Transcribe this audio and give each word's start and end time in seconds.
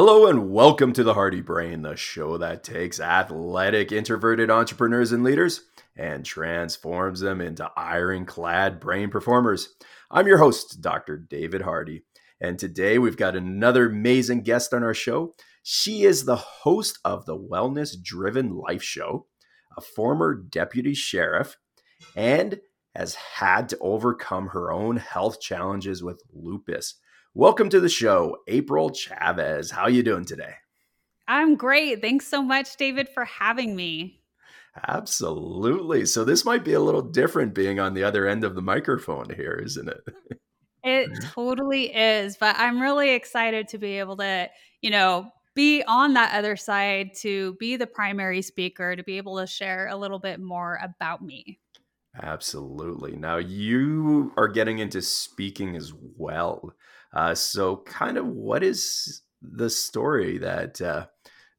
Hello 0.00 0.28
and 0.28 0.52
welcome 0.52 0.92
to 0.92 1.02
the 1.02 1.14
Hardy 1.14 1.40
Brain, 1.40 1.82
the 1.82 1.96
show 1.96 2.38
that 2.38 2.62
takes 2.62 3.00
athletic, 3.00 3.90
introverted 3.90 4.48
entrepreneurs 4.48 5.10
and 5.10 5.24
leaders 5.24 5.62
and 5.96 6.24
transforms 6.24 7.18
them 7.18 7.40
into 7.40 7.68
ironclad 7.76 8.78
brain 8.78 9.10
performers. 9.10 9.74
I'm 10.08 10.28
your 10.28 10.38
host, 10.38 10.80
Dr. 10.80 11.16
David 11.16 11.62
Hardy, 11.62 12.04
and 12.40 12.60
today 12.60 13.00
we've 13.00 13.16
got 13.16 13.34
another 13.34 13.86
amazing 13.86 14.42
guest 14.42 14.72
on 14.72 14.84
our 14.84 14.94
show. 14.94 15.34
She 15.64 16.04
is 16.04 16.24
the 16.24 16.36
host 16.36 17.00
of 17.04 17.26
the 17.26 17.36
Wellness 17.36 18.00
Driven 18.00 18.54
Life 18.54 18.84
Show, 18.84 19.26
a 19.76 19.80
former 19.80 20.32
deputy 20.32 20.94
sheriff, 20.94 21.56
and 22.14 22.60
has 22.94 23.16
had 23.16 23.68
to 23.70 23.78
overcome 23.80 24.50
her 24.50 24.70
own 24.70 24.98
health 24.98 25.40
challenges 25.40 26.04
with 26.04 26.22
lupus. 26.32 26.94
Welcome 27.34 27.68
to 27.70 27.80
the 27.80 27.88
show, 27.90 28.38
April 28.48 28.90
Chavez. 28.90 29.70
How 29.70 29.86
you 29.86 30.02
doing 30.02 30.24
today? 30.24 30.54
I'm 31.28 31.56
great. 31.56 32.00
Thanks 32.00 32.26
so 32.26 32.42
much, 32.42 32.76
David, 32.76 33.08
for 33.08 33.26
having 33.26 33.76
me. 33.76 34.22
Absolutely. 34.88 36.06
So 36.06 36.24
this 36.24 36.44
might 36.44 36.64
be 36.64 36.72
a 36.72 36.80
little 36.80 37.02
different 37.02 37.54
being 37.54 37.78
on 37.78 37.94
the 37.94 38.02
other 38.02 38.26
end 38.26 38.44
of 38.44 38.54
the 38.54 38.62
microphone 38.62 39.28
here, 39.34 39.60
isn't 39.62 39.88
it? 39.88 40.00
It 40.82 41.10
totally 41.34 41.94
is, 41.94 42.38
but 42.38 42.56
I'm 42.58 42.80
really 42.80 43.10
excited 43.10 43.68
to 43.68 43.78
be 43.78 43.98
able 43.98 44.16
to, 44.16 44.48
you 44.80 44.90
know, 44.90 45.30
be 45.54 45.82
on 45.82 46.14
that 46.14 46.34
other 46.34 46.56
side 46.56 47.10
to 47.20 47.54
be 47.60 47.76
the 47.76 47.86
primary 47.86 48.40
speaker, 48.42 48.96
to 48.96 49.02
be 49.04 49.18
able 49.18 49.38
to 49.38 49.46
share 49.46 49.88
a 49.88 49.96
little 49.96 50.18
bit 50.18 50.40
more 50.40 50.80
about 50.82 51.22
me. 51.22 51.58
Absolutely. 52.14 53.16
Now 53.16 53.36
you 53.36 54.32
are 54.36 54.48
getting 54.48 54.78
into 54.78 55.02
speaking 55.02 55.76
as 55.76 55.92
well. 56.16 56.74
Uh, 57.12 57.34
so, 57.34 57.76
kind 57.78 58.18
of, 58.18 58.26
what 58.26 58.62
is 58.62 59.22
the 59.40 59.70
story 59.70 60.38
that 60.38 60.80
uh, 60.80 61.06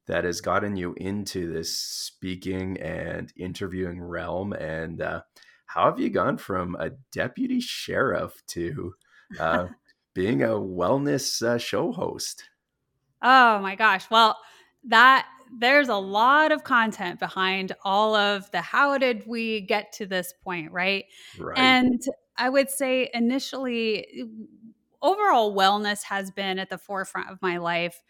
that 0.07 0.23
has 0.23 0.41
gotten 0.41 0.75
you 0.75 0.93
into 0.97 1.51
this 1.51 1.75
speaking 1.75 2.77
and 2.79 3.31
interviewing 3.35 4.01
realm, 4.01 4.53
and 4.53 5.01
uh, 5.01 5.21
how 5.65 5.85
have 5.85 5.99
you 5.99 6.09
gone 6.09 6.37
from 6.37 6.75
a 6.79 6.91
deputy 7.11 7.61
sheriff 7.61 8.43
to 8.47 8.93
uh, 9.39 9.67
being 10.13 10.43
a 10.43 10.49
wellness 10.49 11.41
uh, 11.41 11.57
show 11.57 11.91
host? 11.91 12.49
Oh 13.21 13.59
my 13.59 13.75
gosh! 13.75 14.09
Well, 14.09 14.37
that 14.85 15.27
there's 15.57 15.89
a 15.89 15.95
lot 15.95 16.51
of 16.51 16.63
content 16.63 17.19
behind 17.19 17.73
all 17.83 18.15
of 18.15 18.49
the 18.51 18.61
how 18.61 18.97
did 18.97 19.25
we 19.25 19.61
get 19.61 19.91
to 19.93 20.05
this 20.05 20.33
point, 20.43 20.71
right? 20.71 21.05
Right. 21.37 21.57
And 21.57 22.01
I 22.37 22.49
would 22.49 22.69
say 22.69 23.09
initially 23.13 24.25
overall 25.01 25.55
wellness 25.55 26.03
has 26.03 26.31
been 26.31 26.59
at 26.59 26.69
the 26.69 26.77
forefront 26.77 27.29
of 27.29 27.41
my 27.41 27.57
life 27.57 28.01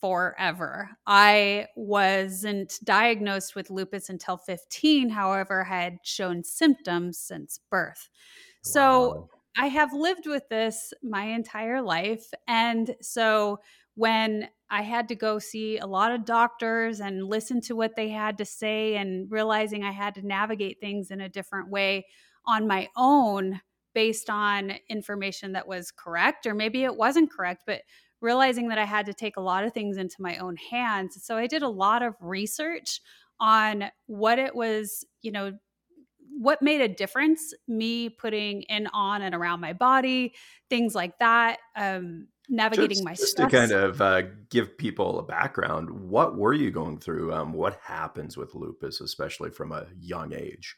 forever. 0.00 0.90
I 1.06 1.68
wasn't 1.76 2.78
diagnosed 2.82 3.54
with 3.54 3.70
lupus 3.70 4.08
until 4.08 4.36
15, 4.36 5.10
however, 5.10 5.64
had 5.64 5.98
shown 6.02 6.42
symptoms 6.42 7.18
since 7.18 7.60
birth. 7.70 8.08
Wow. 8.10 8.60
So 8.62 9.28
I 9.56 9.66
have 9.66 9.92
lived 9.92 10.26
with 10.26 10.48
this 10.48 10.92
my 11.02 11.24
entire 11.24 11.80
life. 11.80 12.32
And 12.48 12.96
so 13.00 13.60
when 13.94 14.48
I 14.72 14.82
had 14.82 15.06
to 15.08 15.14
go 15.14 15.38
see 15.38 15.78
a 15.78 15.86
lot 15.86 16.12
of 16.12 16.24
doctors 16.24 17.00
and 17.00 17.28
listen 17.28 17.60
to 17.62 17.76
what 17.76 17.94
they 17.94 18.08
had 18.08 18.38
to 18.38 18.44
say, 18.44 18.96
and 18.96 19.30
realizing 19.30 19.84
I 19.84 19.92
had 19.92 20.14
to 20.16 20.26
navigate 20.26 20.80
things 20.80 21.10
in 21.10 21.20
a 21.20 21.28
different 21.28 21.68
way 21.68 22.06
on 22.46 22.66
my 22.66 22.88
own, 22.96 23.60
based 23.94 24.30
on 24.30 24.72
information 24.88 25.52
that 25.52 25.68
was 25.68 25.92
correct, 25.92 26.46
or 26.46 26.54
maybe 26.54 26.84
it 26.84 26.96
wasn't 26.96 27.30
correct, 27.30 27.64
but 27.66 27.82
realizing 28.22 28.68
that 28.68 28.78
I 28.78 28.84
had 28.86 29.04
to 29.06 29.14
take 29.14 29.36
a 29.36 29.42
lot 29.42 29.64
of 29.64 29.74
things 29.74 29.98
into 29.98 30.16
my 30.22 30.38
own 30.38 30.56
hands. 30.56 31.18
So 31.22 31.36
I 31.36 31.46
did 31.46 31.62
a 31.62 31.68
lot 31.68 32.02
of 32.02 32.14
research 32.20 33.02
on 33.38 33.84
what 34.06 34.38
it 34.38 34.54
was, 34.54 35.04
you 35.20 35.32
know, 35.32 35.52
what 36.38 36.62
made 36.62 36.80
a 36.80 36.88
difference 36.88 37.52
me 37.68 38.08
putting 38.08 38.62
in 38.62 38.86
on 38.94 39.20
and 39.20 39.34
around 39.34 39.60
my 39.60 39.74
body, 39.74 40.34
things 40.70 40.94
like 40.94 41.18
that. 41.18 41.58
Um, 41.76 42.28
navigating 42.48 42.96
just, 42.96 43.04
my 43.04 43.14
just 43.14 43.32
stress. 43.32 43.50
to 43.50 43.56
kind 43.56 43.72
of 43.72 44.00
uh, 44.00 44.22
give 44.50 44.76
people 44.76 45.18
a 45.18 45.22
background 45.22 45.88
what 45.88 46.36
were 46.36 46.52
you 46.52 46.70
going 46.70 46.98
through 46.98 47.32
um, 47.32 47.52
what 47.52 47.78
happens 47.82 48.36
with 48.36 48.54
lupus 48.54 49.00
especially 49.00 49.50
from 49.50 49.72
a 49.72 49.86
young 50.00 50.32
age 50.32 50.76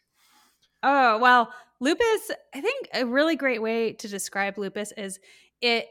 Oh, 0.86 1.16
well, 1.18 1.50
lupus, 1.80 2.30
I 2.54 2.60
think 2.60 2.88
a 2.92 3.06
really 3.06 3.36
great 3.36 3.62
way 3.62 3.94
to 3.94 4.06
describe 4.06 4.58
lupus 4.58 4.92
is 4.96 5.18
it 5.60 5.88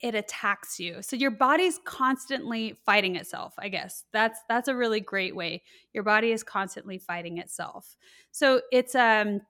it 0.00 0.14
attacks 0.14 0.78
you. 0.78 1.00
So 1.00 1.16
your 1.16 1.30
body's 1.30 1.80
constantly 1.86 2.76
fighting 2.84 3.16
itself, 3.16 3.54
I 3.58 3.70
guess. 3.70 4.04
That's 4.12 4.38
that's 4.48 4.68
a 4.68 4.76
really 4.76 5.00
great 5.00 5.34
way. 5.34 5.62
Your 5.94 6.02
body 6.04 6.30
is 6.30 6.42
constantly 6.42 6.98
fighting 6.98 7.38
itself. 7.38 7.96
So 8.32 8.60
it's 8.70 8.94
um 8.94 9.40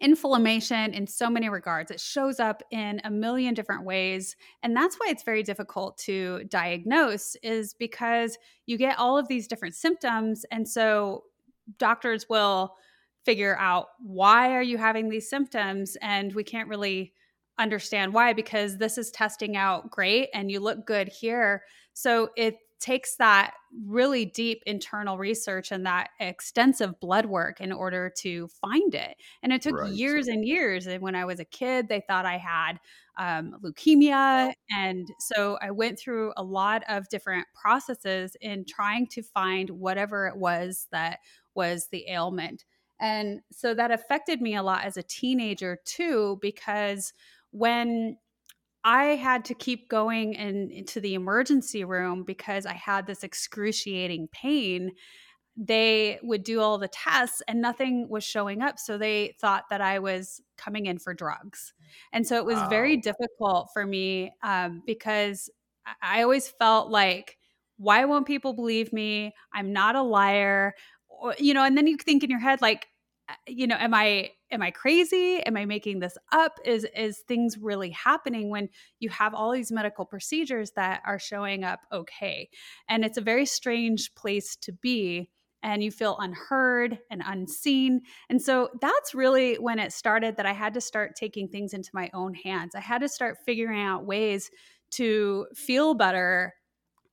inflammation 0.00 0.92
in 0.92 1.06
so 1.06 1.30
many 1.30 1.48
regards. 1.48 1.90
It 1.90 2.00
shows 2.00 2.40
up 2.40 2.62
in 2.70 3.00
a 3.04 3.10
million 3.10 3.54
different 3.54 3.84
ways. 3.84 4.36
And 4.62 4.76
that's 4.76 4.96
why 4.96 5.06
it's 5.08 5.22
very 5.22 5.42
difficult 5.42 5.98
to 5.98 6.44
diagnose, 6.48 7.36
is 7.42 7.74
because 7.74 8.38
you 8.66 8.76
get 8.76 8.98
all 8.98 9.16
of 9.16 9.28
these 9.28 9.46
different 9.46 9.74
symptoms. 9.74 10.44
And 10.50 10.68
so 10.68 11.24
doctors 11.78 12.26
will 12.28 12.74
figure 13.24 13.56
out 13.58 13.88
why 13.98 14.52
are 14.52 14.62
you 14.62 14.78
having 14.78 15.08
these 15.08 15.28
symptoms 15.28 15.96
and 16.00 16.32
we 16.34 16.44
can't 16.44 16.68
really 16.68 17.12
understand 17.58 18.12
why 18.12 18.32
because 18.32 18.78
this 18.78 18.98
is 18.98 19.10
testing 19.10 19.56
out 19.56 19.90
great 19.90 20.28
and 20.32 20.50
you 20.50 20.60
look 20.60 20.86
good 20.86 21.08
here 21.08 21.64
so 21.92 22.28
it 22.36 22.56
takes 22.78 23.16
that 23.16 23.54
really 23.84 24.24
deep 24.24 24.62
internal 24.66 25.18
research 25.18 25.70
and 25.70 25.84
that 25.86 26.10
extensive 26.20 26.98
blood 27.00 27.26
work 27.26 27.60
in 27.60 27.72
order 27.72 28.12
to 28.18 28.48
find 28.48 28.94
it. 28.94 29.16
And 29.42 29.52
it 29.52 29.62
took 29.62 29.76
right. 29.76 29.92
years 29.92 30.28
and 30.28 30.44
years 30.44 30.86
and 30.86 31.02
when 31.02 31.14
i 31.14 31.24
was 31.24 31.40
a 31.40 31.44
kid 31.44 31.88
they 31.88 32.02
thought 32.06 32.26
i 32.26 32.38
had 32.38 32.78
um, 33.18 33.54
leukemia 33.62 34.52
and 34.70 35.08
so 35.18 35.58
i 35.62 35.70
went 35.70 35.98
through 35.98 36.32
a 36.36 36.42
lot 36.42 36.82
of 36.88 37.08
different 37.08 37.46
processes 37.54 38.36
in 38.40 38.64
trying 38.66 39.06
to 39.08 39.22
find 39.22 39.70
whatever 39.70 40.26
it 40.26 40.36
was 40.36 40.86
that 40.92 41.18
was 41.56 41.88
the 41.90 42.08
ailment. 42.08 42.64
And 43.00 43.40
so 43.50 43.74
that 43.74 43.90
affected 43.90 44.40
me 44.40 44.54
a 44.54 44.62
lot 44.62 44.84
as 44.84 44.96
a 44.96 45.02
teenager 45.02 45.78
too, 45.84 46.38
because 46.40 47.12
when 47.50 48.18
I 48.86 49.16
had 49.16 49.44
to 49.46 49.54
keep 49.54 49.88
going 49.88 50.34
in, 50.34 50.70
into 50.70 51.00
the 51.00 51.14
emergency 51.14 51.82
room 51.82 52.22
because 52.22 52.66
I 52.66 52.74
had 52.74 53.06
this 53.06 53.24
excruciating 53.24 54.28
pain, 54.30 54.92
they 55.56 56.20
would 56.22 56.44
do 56.44 56.60
all 56.60 56.78
the 56.78 56.86
tests 56.86 57.42
and 57.48 57.60
nothing 57.60 58.08
was 58.08 58.22
showing 58.22 58.62
up. 58.62 58.78
So 58.78 58.96
they 58.96 59.34
thought 59.40 59.64
that 59.70 59.80
I 59.80 59.98
was 59.98 60.40
coming 60.56 60.86
in 60.86 61.00
for 61.00 61.14
drugs. 61.14 61.74
And 62.12 62.24
so 62.24 62.36
it 62.36 62.44
was 62.44 62.56
wow. 62.56 62.68
very 62.68 62.96
difficult 62.96 63.70
for 63.72 63.84
me 63.84 64.30
um, 64.44 64.82
because 64.86 65.50
I 66.00 66.22
always 66.22 66.48
felt 66.48 66.88
like, 66.88 67.36
why 67.78 68.04
won't 68.04 68.26
people 68.26 68.52
believe 68.52 68.92
me? 68.92 69.34
I'm 69.52 69.72
not 69.72 69.96
a 69.96 70.02
liar 70.02 70.74
you 71.38 71.54
know 71.54 71.64
and 71.64 71.76
then 71.76 71.86
you 71.86 71.96
think 71.96 72.22
in 72.22 72.30
your 72.30 72.40
head 72.40 72.60
like 72.60 72.88
uh, 73.28 73.34
you 73.46 73.66
know 73.66 73.76
am 73.76 73.94
i 73.94 74.30
am 74.50 74.62
i 74.62 74.70
crazy? 74.70 75.40
Am 75.40 75.56
i 75.56 75.64
making 75.64 76.00
this 76.00 76.16
up? 76.32 76.58
Is 76.64 76.86
is 76.96 77.18
things 77.26 77.58
really 77.58 77.90
happening 77.90 78.50
when 78.50 78.68
you 78.98 79.08
have 79.10 79.34
all 79.34 79.52
these 79.52 79.72
medical 79.72 80.04
procedures 80.04 80.72
that 80.72 81.02
are 81.06 81.18
showing 81.18 81.64
up 81.64 81.80
okay? 81.92 82.48
And 82.88 83.04
it's 83.04 83.18
a 83.18 83.22
very 83.22 83.46
strange 83.46 84.14
place 84.14 84.56
to 84.56 84.72
be 84.72 85.30
and 85.62 85.82
you 85.82 85.90
feel 85.90 86.16
unheard 86.20 86.98
and 87.10 87.22
unseen. 87.26 88.02
And 88.28 88.40
so 88.40 88.70
that's 88.80 89.14
really 89.14 89.56
when 89.56 89.78
it 89.78 89.92
started 89.92 90.36
that 90.36 90.46
i 90.46 90.52
had 90.52 90.74
to 90.74 90.80
start 90.80 91.16
taking 91.16 91.48
things 91.48 91.72
into 91.72 91.90
my 91.92 92.10
own 92.14 92.34
hands. 92.34 92.74
I 92.74 92.80
had 92.80 93.00
to 93.00 93.08
start 93.08 93.38
figuring 93.44 93.82
out 93.82 94.06
ways 94.06 94.50
to 94.92 95.46
feel 95.54 95.94
better 95.94 96.54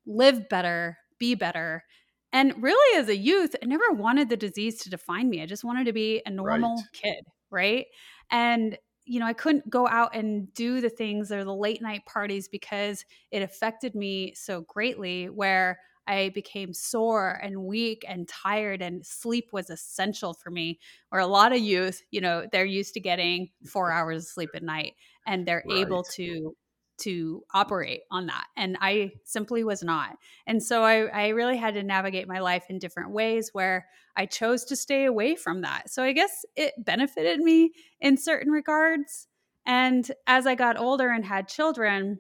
live 0.06 0.48
better 0.50 0.98
be 1.20 1.36
better 1.36 1.84
and 2.34 2.54
really, 2.62 3.00
as 3.00 3.10
a 3.10 3.16
youth, 3.16 3.56
I 3.62 3.68
never 3.68 3.92
wanted 3.92 4.28
the 4.28 4.36
disease 4.36 4.80
to 4.80 4.90
define 4.90 5.30
me. 5.30 5.44
I 5.44 5.46
just 5.46 5.64
wanted 5.64 5.86
to 5.86 5.94
be 5.94 6.22
a 6.26 6.32
normal 6.32 6.76
right. 6.76 6.86
kid, 6.92 7.24
right? 7.52 7.86
And 8.32 8.78
you 9.06 9.20
know, 9.20 9.26
I 9.26 9.34
couldn't 9.34 9.70
go 9.70 9.88
out 9.88 10.16
and 10.16 10.52
do 10.54 10.82
the 10.82 10.90
things 10.90 11.32
or 11.32 11.44
the 11.44 11.54
late 11.54 11.82
night 11.82 12.06
parties 12.06 12.48
because 12.48 13.06
it 13.32 13.44
affected 13.44 13.96
me 13.96 14.34
so 14.34 14.62
greatly. 14.62 15.30
Where 15.30 15.80
I 16.08 16.30
became 16.30 16.74
sore 16.74 17.40
and 17.44 17.66
weak 17.66 18.04
and 18.08 18.28
tired, 18.28 18.82
and 18.82 19.06
sleep 19.06 19.50
was 19.52 19.70
essential 19.70 20.34
for 20.34 20.50
me. 20.50 20.80
Where 21.10 21.22
a 21.22 21.28
lot 21.28 21.52
of 21.52 21.60
youth, 21.60 22.02
you 22.10 22.20
know, 22.20 22.48
they're 22.52 22.66
used 22.66 22.96
to 22.96 23.00
getting 23.00 23.50
four 23.66 23.92
hours 23.92 24.24
of 24.24 24.30
sleep 24.30 24.50
at 24.56 24.64
night 24.64 24.94
and 25.28 25.46
they're 25.46 25.64
right. 25.68 25.78
able 25.78 26.04
to 26.16 26.56
to 27.00 27.44
operate 27.54 28.02
on 28.12 28.28
that. 28.28 28.46
And 28.56 28.78
I 28.80 29.14
simply 29.24 29.64
was 29.64 29.84
not. 29.84 30.18
And 30.48 30.62
so 30.62 30.84
I, 30.84 31.06
I 31.06 31.28
really 31.30 31.58
had 31.58 31.74
to 31.74 31.84
navigate 31.84 32.28
my 32.28 32.40
life 32.40 32.66
in 32.70 32.80
different 32.80 33.12
ways 33.12 33.50
where 33.54 33.88
I 34.16 34.26
chose 34.26 34.64
to 34.66 34.76
stay 34.76 35.06
away 35.06 35.36
from 35.36 35.62
that. 35.62 35.90
So 35.90 36.04
I 36.04 36.12
guess 36.14 36.46
it 36.56 36.74
benefited 36.78 37.40
me 37.40 37.72
in 38.00 38.18
certain 38.18 38.52
regards. 38.52 39.28
And 39.66 40.10
as 40.28 40.46
I 40.46 40.56
got 40.56 40.78
older 40.78 41.10
and 41.10 41.26
had 41.26 41.48
children, 41.48 42.20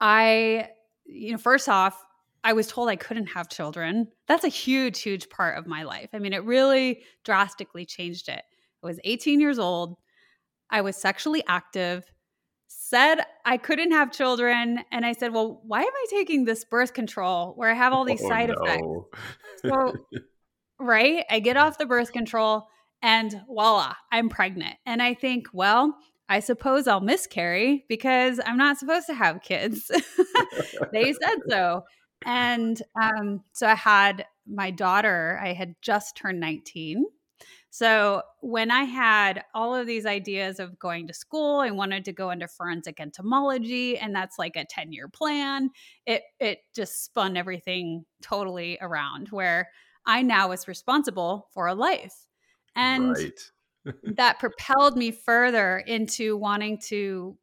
I 0.00 0.68
you 1.06 1.32
know, 1.32 1.38
first 1.38 1.68
off, 1.68 2.02
I 2.42 2.52
was 2.52 2.66
told 2.66 2.88
I 2.88 2.96
couldn't 2.96 3.26
have 3.28 3.48
children. 3.48 4.08
That's 4.26 4.44
a 4.44 4.48
huge, 4.48 5.00
huge 5.00 5.30
part 5.30 5.56
of 5.56 5.66
my 5.66 5.82
life. 5.82 6.10
I 6.12 6.18
mean, 6.18 6.32
it 6.32 6.44
really 6.44 7.02
drastically 7.24 7.86
changed 7.86 8.28
it. 8.28 8.42
I 8.82 8.86
was 8.86 9.00
18 9.04 9.40
years 9.40 9.58
old. 9.58 9.96
I 10.70 10.82
was 10.82 10.96
sexually 10.96 11.42
active, 11.46 12.04
said 12.76 13.20
I 13.44 13.56
couldn't 13.56 13.92
have 13.92 14.12
children. 14.12 14.80
And 14.90 15.06
I 15.06 15.12
said, 15.12 15.32
Well, 15.32 15.60
why 15.64 15.80
am 15.80 15.86
I 15.86 16.06
taking 16.10 16.44
this 16.44 16.64
birth 16.64 16.92
control 16.92 17.52
where 17.56 17.70
I 17.70 17.74
have 17.74 17.92
all 17.92 18.04
these 18.04 18.22
oh, 18.22 18.28
side 18.28 18.48
no. 18.48 18.54
effects? 18.54 19.62
So, 19.64 19.94
right? 20.78 21.24
I 21.30 21.40
get 21.40 21.56
off 21.56 21.78
the 21.78 21.86
birth 21.86 22.12
control 22.12 22.66
and 23.02 23.42
voila, 23.46 23.94
I'm 24.10 24.28
pregnant. 24.28 24.76
And 24.86 25.02
I 25.02 25.14
think, 25.14 25.48
well, 25.52 25.94
I 26.28 26.40
suppose 26.40 26.88
I'll 26.88 27.00
miscarry 27.00 27.84
because 27.88 28.40
I'm 28.44 28.56
not 28.56 28.78
supposed 28.78 29.06
to 29.08 29.14
have 29.14 29.42
kids. 29.42 29.90
they 30.92 31.12
said 31.12 31.38
so. 31.48 31.82
And 32.24 32.80
um, 33.00 33.42
so 33.52 33.66
I 33.66 33.74
had 33.74 34.24
my 34.46 34.70
daughter, 34.70 35.38
I 35.42 35.52
had 35.52 35.74
just 35.82 36.16
turned 36.16 36.40
19. 36.40 37.04
So 37.74 38.22
when 38.40 38.70
I 38.70 38.84
had 38.84 39.42
all 39.52 39.74
of 39.74 39.88
these 39.88 40.06
ideas 40.06 40.60
of 40.60 40.78
going 40.78 41.08
to 41.08 41.12
school, 41.12 41.58
I 41.58 41.72
wanted 41.72 42.04
to 42.04 42.12
go 42.12 42.30
into 42.30 42.46
forensic 42.46 43.00
entomology, 43.00 43.98
and 43.98 44.14
that's 44.14 44.38
like 44.38 44.54
a 44.54 44.64
10 44.64 44.92
year 44.92 45.08
plan. 45.08 45.70
It 46.06 46.22
it 46.38 46.60
just 46.76 47.04
spun 47.04 47.36
everything 47.36 48.04
totally 48.22 48.78
around 48.80 49.30
where 49.30 49.70
I 50.06 50.22
now 50.22 50.50
was 50.50 50.68
responsible 50.68 51.48
for 51.52 51.66
a 51.66 51.74
life. 51.74 52.14
And 52.76 53.16
right. 53.16 53.50
that 54.04 54.38
propelled 54.38 54.96
me 54.96 55.10
further 55.10 55.78
into 55.78 56.36
wanting 56.36 56.78
to 56.90 57.36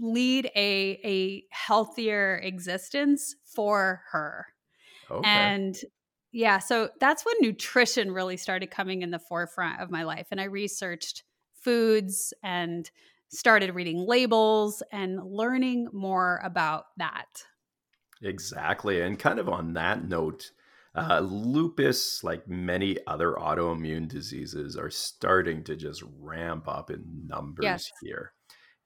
lead 0.00 0.46
a 0.56 0.98
a 1.04 1.44
healthier 1.50 2.40
existence 2.42 3.36
for 3.44 4.00
her. 4.12 4.46
Okay. 5.10 5.28
And 5.28 5.76
yeah, 6.32 6.58
so 6.58 6.90
that's 7.00 7.24
when 7.24 7.34
nutrition 7.40 8.12
really 8.12 8.36
started 8.36 8.70
coming 8.70 9.02
in 9.02 9.10
the 9.10 9.18
forefront 9.18 9.80
of 9.80 9.90
my 9.90 10.02
life 10.02 10.28
and 10.30 10.40
I 10.40 10.44
researched 10.44 11.22
foods 11.54 12.34
and 12.42 12.90
started 13.28 13.74
reading 13.74 13.98
labels 14.06 14.82
and 14.92 15.20
learning 15.24 15.88
more 15.92 16.40
about 16.42 16.84
that. 16.96 17.44
Exactly. 18.22 19.00
And 19.00 19.18
kind 19.18 19.38
of 19.38 19.48
on 19.48 19.74
that 19.74 20.06
note, 20.06 20.50
uh, 20.94 21.20
lupus, 21.20 22.24
like 22.24 22.48
many 22.48 22.98
other 23.06 23.34
autoimmune 23.34 24.08
diseases, 24.08 24.76
are 24.76 24.90
starting 24.90 25.62
to 25.64 25.76
just 25.76 26.02
ramp 26.18 26.66
up 26.66 26.90
in 26.90 27.04
numbers 27.26 27.64
yes. 27.64 27.90
here. 28.02 28.32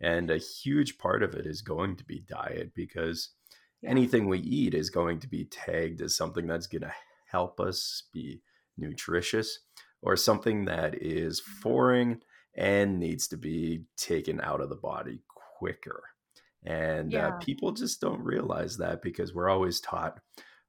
And 0.00 0.30
a 0.30 0.38
huge 0.38 0.98
part 0.98 1.22
of 1.22 1.34
it 1.34 1.46
is 1.46 1.62
going 1.62 1.96
to 1.96 2.04
be 2.04 2.24
diet 2.28 2.72
because 2.74 3.30
yeah. 3.80 3.90
anything 3.90 4.28
we 4.28 4.40
eat 4.40 4.74
is 4.74 4.90
going 4.90 5.20
to 5.20 5.28
be 5.28 5.44
tagged 5.44 6.02
as 6.02 6.16
something 6.16 6.46
that's 6.46 6.66
going 6.66 6.82
to 6.82 6.92
help 7.32 7.58
us 7.58 8.04
be 8.12 8.40
nutritious 8.76 9.60
or 10.02 10.16
something 10.16 10.66
that 10.66 10.94
is 11.02 11.40
mm-hmm. 11.40 11.60
foreign 11.60 12.22
and 12.54 12.98
needs 12.98 13.28
to 13.28 13.36
be 13.36 13.84
taken 13.96 14.40
out 14.40 14.60
of 14.60 14.68
the 14.68 14.76
body 14.76 15.22
quicker. 15.58 16.02
And 16.64 17.14
uh, 17.14 17.16
yeah. 17.16 17.28
uh, 17.28 17.38
people 17.38 17.72
just 17.72 18.00
don't 18.00 18.20
realize 18.20 18.76
that 18.76 19.02
because 19.02 19.34
we're 19.34 19.48
always 19.48 19.80
taught, 19.80 20.20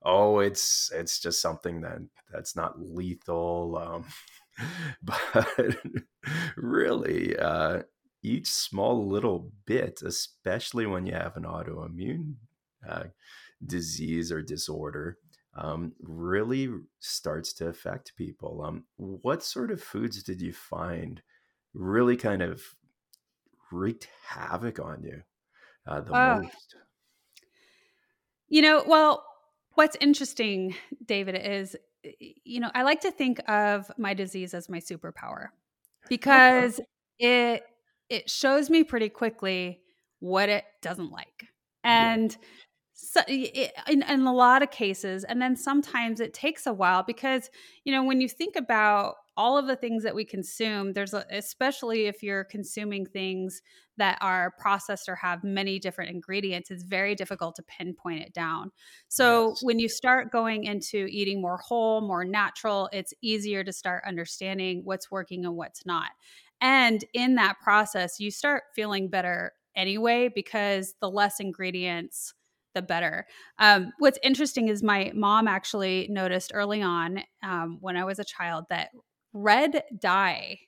oh, 0.04 0.40
it's 0.40 0.92
it's 0.94 1.20
just 1.20 1.42
something 1.42 1.82
that 1.82 2.00
that's 2.32 2.56
not 2.56 2.82
lethal. 2.82 3.78
Um, 3.78 4.06
but 5.04 5.78
really, 6.58 7.38
uh, 7.38 7.84
each 8.24 8.48
small 8.48 9.08
little 9.08 9.52
bit, 9.66 10.02
especially 10.04 10.86
when 10.86 11.06
you 11.06 11.14
have 11.14 11.38
an 11.38 11.44
autoimmune 11.44 12.36
uh, 12.88 13.06
disease 13.66 14.32
or 14.32 14.42
disorder, 14.42 15.18
um, 15.56 15.94
really 16.02 16.70
starts 17.00 17.54
to 17.54 17.68
affect 17.68 18.16
people. 18.16 18.64
Um, 18.66 18.86
what 18.98 19.44
sort 19.44 19.72
of 19.72 19.82
foods 19.82 20.24
did 20.24 20.42
you 20.42 20.54
find 20.54 21.22
really 21.74 22.18
kind 22.18 22.42
of 22.42 22.64
wreaked 23.72 24.08
havoc 24.28 24.80
on 24.80 25.04
you 25.04 25.22
uh, 25.88 26.02
the 26.02 26.14
uh, 26.14 26.40
most? 26.42 26.76
You 28.50 28.62
know, 28.62 28.84
well, 28.88 29.26
what's 29.74 29.98
interesting, 30.00 30.76
David, 31.06 31.36
is 31.36 31.76
you 32.20 32.60
know 32.60 32.70
I 32.74 32.84
like 32.84 33.02
to 33.02 33.12
think 33.12 33.40
of 33.50 33.90
my 33.98 34.14
disease 34.14 34.54
as 34.54 34.68
my 34.68 34.80
superpower 34.80 35.48
because 36.10 36.80
okay. 36.80 37.56
it 37.56 37.64
it 38.10 38.30
shows 38.30 38.70
me 38.70 38.84
pretty 38.84 39.10
quickly 39.10 39.80
what 40.20 40.50
it 40.50 40.66
doesn't 40.82 41.12
like. 41.12 41.48
And 41.84 42.32
yeah. 42.32 42.48
So 43.04 43.22
it, 43.28 43.72
in, 43.90 44.02
in 44.04 44.22
a 44.22 44.34
lot 44.34 44.64
of 44.64 44.72
cases, 44.72 45.24
and 45.24 45.42
then 45.42 45.56
sometimes 45.56 46.20
it 46.20 46.34
takes 46.34 46.66
a 46.66 46.74
while 46.74 47.04
because, 47.04 47.50
you 47.84 47.92
know, 47.92 48.04
when 48.04 48.22
you 48.22 48.30
think 48.30 48.56
about 48.56 49.16
all 49.36 49.58
of 49.58 49.66
the 49.66 49.76
things 49.76 50.04
that 50.04 50.14
we 50.14 50.24
consume 50.24 50.94
there's 50.94 51.16
a, 51.16 51.26
especially 51.32 52.06
if 52.06 52.22
you're 52.22 52.44
consuming 52.44 53.04
things 53.04 53.64
that 53.98 54.16
are 54.22 54.54
processed 54.60 55.10
or 55.10 55.16
have 55.16 55.44
many 55.44 55.80
different 55.80 56.12
ingredients 56.12 56.70
it's 56.70 56.84
very 56.84 57.16
difficult 57.16 57.56
to 57.56 57.64
pinpoint 57.64 58.22
it 58.22 58.32
down 58.32 58.70
so 59.08 59.50
yes. 59.50 59.64
when 59.64 59.80
you 59.80 59.90
start 59.90 60.32
going 60.32 60.66
into 60.66 61.08
eating 61.10 61.42
more 61.42 61.58
whole 61.58 62.00
more 62.02 62.24
natural 62.24 62.88
it's 62.94 63.12
easier 63.24 63.64
to 63.64 63.74
start 63.74 64.04
understanding 64.06 64.82
what's 64.84 65.10
working 65.10 65.46
and 65.46 65.56
what's 65.56 65.84
not 65.84 66.12
and 66.64 67.04
in 67.14 67.36
that 67.36 67.60
process, 67.62 68.22
you 68.22 68.32
start 68.32 68.64
feeling 68.74 69.10
better 69.10 69.52
anyway 69.76 70.30
because 70.34 70.96
the 71.02 71.10
less 71.10 71.42
ingredients, 71.42 72.34
the 72.74 72.82
better. 72.82 73.26
Um, 73.60 73.92
what's 74.00 74.20
interesting 74.24 74.68
is 74.68 74.84
my 74.84 75.12
mom 75.16 75.48
actually 75.48 76.08
noticed 76.10 76.52
early 76.54 76.82
on 76.82 77.24
um, 77.44 77.78
when 77.82 77.98
I 77.98 78.04
was 78.04 78.20
a 78.20 78.24
child 78.24 78.66
that 78.70 78.90
red 79.34 79.84
dye 80.00 80.60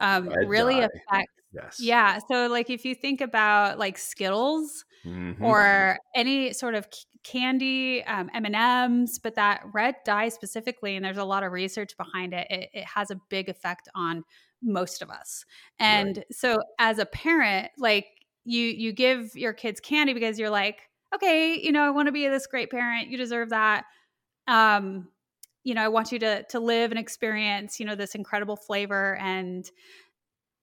um, 0.00 0.28
red 0.28 0.48
really 0.48 0.80
dye. 0.80 0.88
affects. 1.08 1.32
Yes. 1.52 1.80
Yeah. 1.80 2.18
So, 2.30 2.46
like, 2.48 2.70
if 2.70 2.84
you 2.84 2.94
think 2.94 3.20
about 3.20 3.78
like 3.78 3.96
Skittles 3.96 4.84
mm-hmm. 5.04 5.42
or 5.42 5.98
any 6.14 6.52
sort 6.52 6.74
of 6.74 6.86
candy, 7.24 8.04
um, 8.04 8.30
M 8.34 8.44
and 8.44 8.54
M's, 8.54 9.18
but 9.18 9.34
that 9.36 9.62
red 9.72 9.96
dye 10.04 10.28
specifically, 10.28 10.96
and 10.96 11.04
there's 11.04 11.16
a 11.16 11.24
lot 11.24 11.42
of 11.42 11.52
research 11.52 11.96
behind 11.96 12.34
it, 12.34 12.46
it, 12.50 12.68
it 12.74 12.84
has 12.84 13.10
a 13.10 13.18
big 13.28 13.48
effect 13.48 13.88
on 13.94 14.24
most 14.62 15.02
of 15.02 15.10
us. 15.10 15.44
And 15.78 16.18
right. 16.18 16.26
so 16.30 16.58
as 16.78 16.98
a 16.98 17.06
parent, 17.06 17.70
like 17.78 18.06
you 18.44 18.64
you 18.64 18.92
give 18.92 19.34
your 19.34 19.52
kids 19.52 19.80
candy 19.80 20.14
because 20.14 20.38
you're 20.38 20.50
like, 20.50 20.87
okay, 21.14 21.60
you 21.62 21.72
know, 21.72 21.82
I 21.82 21.90
want 21.90 22.06
to 22.06 22.12
be 22.12 22.28
this 22.28 22.46
great 22.46 22.70
parent. 22.70 23.08
You 23.08 23.16
deserve 23.16 23.50
that. 23.50 23.84
Um, 24.46 25.08
you 25.64 25.74
know, 25.74 25.82
I 25.82 25.88
want 25.88 26.12
you 26.12 26.18
to 26.20 26.44
to 26.44 26.60
live 26.60 26.90
and 26.90 26.98
experience, 26.98 27.78
you 27.78 27.86
know, 27.86 27.94
this 27.94 28.14
incredible 28.14 28.56
flavor 28.56 29.16
and 29.20 29.70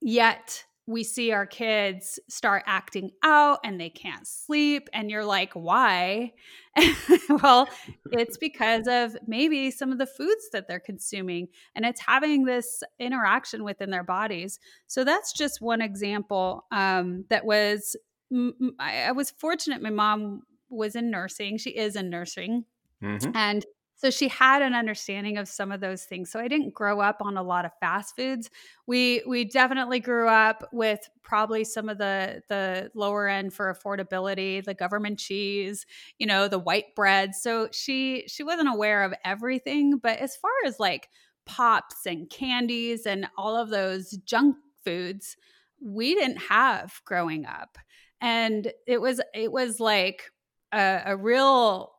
yet 0.02 0.64
we 0.88 1.04
see 1.04 1.32
our 1.32 1.48
kids 1.48 2.20
start 2.30 2.64
acting 2.68 3.10
out 3.24 3.60
and 3.64 3.82
they 3.82 3.90
can't 3.90 4.28
sleep 4.28 4.88
and 4.94 5.10
you're 5.10 5.26
like 5.26 5.52
why 5.54 6.32
well 7.42 7.68
it's 8.12 8.38
because 8.38 8.88
of 8.88 9.18
maybe 9.26 9.72
some 9.72 9.92
of 9.92 9.98
the 9.98 10.06
foods 10.06 10.50
that 10.52 10.68
they're 10.68 10.80
consuming 10.80 11.48
and 11.76 11.86
it's 11.86 12.02
having 12.02 12.46
this 12.46 12.84
interaction 13.00 13.64
within 13.64 13.90
their 13.90 14.04
bodies 14.04 14.60
so 14.86 15.04
that's 15.04 15.34
just 15.34 15.62
one 15.62 15.82
example 15.82 16.66
um, 16.72 17.26
that 17.30 17.46
was 17.46 17.96
I 18.80 19.12
was 19.12 19.32
fortunate 19.32 19.82
my 19.82 19.90
mom 19.90 20.42
was 20.70 20.96
in 20.96 21.12
nursing 21.12 21.58
she 21.58 21.70
is 21.72 21.96
in 21.96 22.10
nursing 22.10 22.66
mm-hmm. 23.02 23.32
and 23.36 23.66
so 23.98 24.10
she 24.10 24.28
had 24.28 24.62
an 24.62 24.74
understanding 24.74 25.38
of 25.38 25.48
some 25.48 25.72
of 25.72 25.80
those 25.80 26.04
things. 26.04 26.30
So 26.30 26.40
I 26.40 26.50
didn't 26.50 26.74
grow 26.74 27.00
up 27.00 27.22
on 27.22 27.38
a 27.38 27.44
lot 27.44 27.66
of 27.66 27.72
fast 27.80 28.16
foods. 28.16 28.50
We 28.88 29.24
we 29.26 29.46
definitely 29.46 30.02
grew 30.02 30.28
up 30.28 30.68
with 30.74 31.00
probably 31.24 31.64
some 31.64 31.88
of 31.88 31.98
the 31.98 32.42
the 32.50 32.92
lower 32.94 33.28
end 33.28 33.54
for 33.54 33.74
affordability, 33.74 34.64
the 34.64 34.74
government 34.74 35.18
cheese, 35.18 35.86
you 36.20 36.28
know, 36.28 36.48
the 36.48 36.60
white 36.60 36.94
bread. 36.96 37.36
So 37.36 37.70
she 37.72 38.26
she 38.28 38.44
wasn't 38.44 38.70
aware 38.70 39.04
of 39.04 39.14
everything, 39.24 39.98
but 39.98 40.20
as 40.20 40.36
far 40.36 40.52
as 40.66 40.80
like 40.80 41.10
pops 41.46 42.06
and 42.06 42.30
candies 42.30 43.06
and 43.06 43.28
all 43.38 43.56
of 43.56 43.70
those 43.70 44.12
junk 44.26 44.58
foods, 44.84 45.38
we 45.82 46.16
didn't 46.16 46.38
have 46.38 47.02
growing 47.06 47.46
up. 47.46 47.78
And 48.22 48.72
it 48.88 49.00
was 49.00 49.22
it 49.34 49.52
was 49.52 49.80
like 49.80 50.32
a, 50.72 51.02
a 51.06 51.18
real 51.18 51.94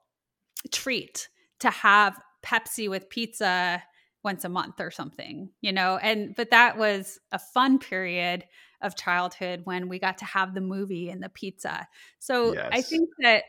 treat 0.72 1.28
to 1.60 1.70
have 1.70 2.20
Pepsi 2.44 2.88
with 2.88 3.08
pizza 3.08 3.82
once 4.22 4.44
a 4.44 4.48
month 4.48 4.80
or 4.80 4.90
something, 4.90 5.50
you 5.60 5.72
know? 5.72 5.98
And, 6.02 6.34
but 6.34 6.50
that 6.50 6.76
was 6.76 7.18
a 7.32 7.38
fun 7.38 7.78
period 7.78 8.44
of 8.82 8.96
childhood 8.96 9.62
when 9.64 9.88
we 9.88 9.98
got 9.98 10.18
to 10.18 10.24
have 10.24 10.52
the 10.52 10.60
movie 10.60 11.08
and 11.08 11.22
the 11.22 11.28
pizza. 11.28 11.86
So 12.18 12.54
yes. 12.54 12.68
I 12.72 12.82
think 12.82 13.08
that 13.20 13.44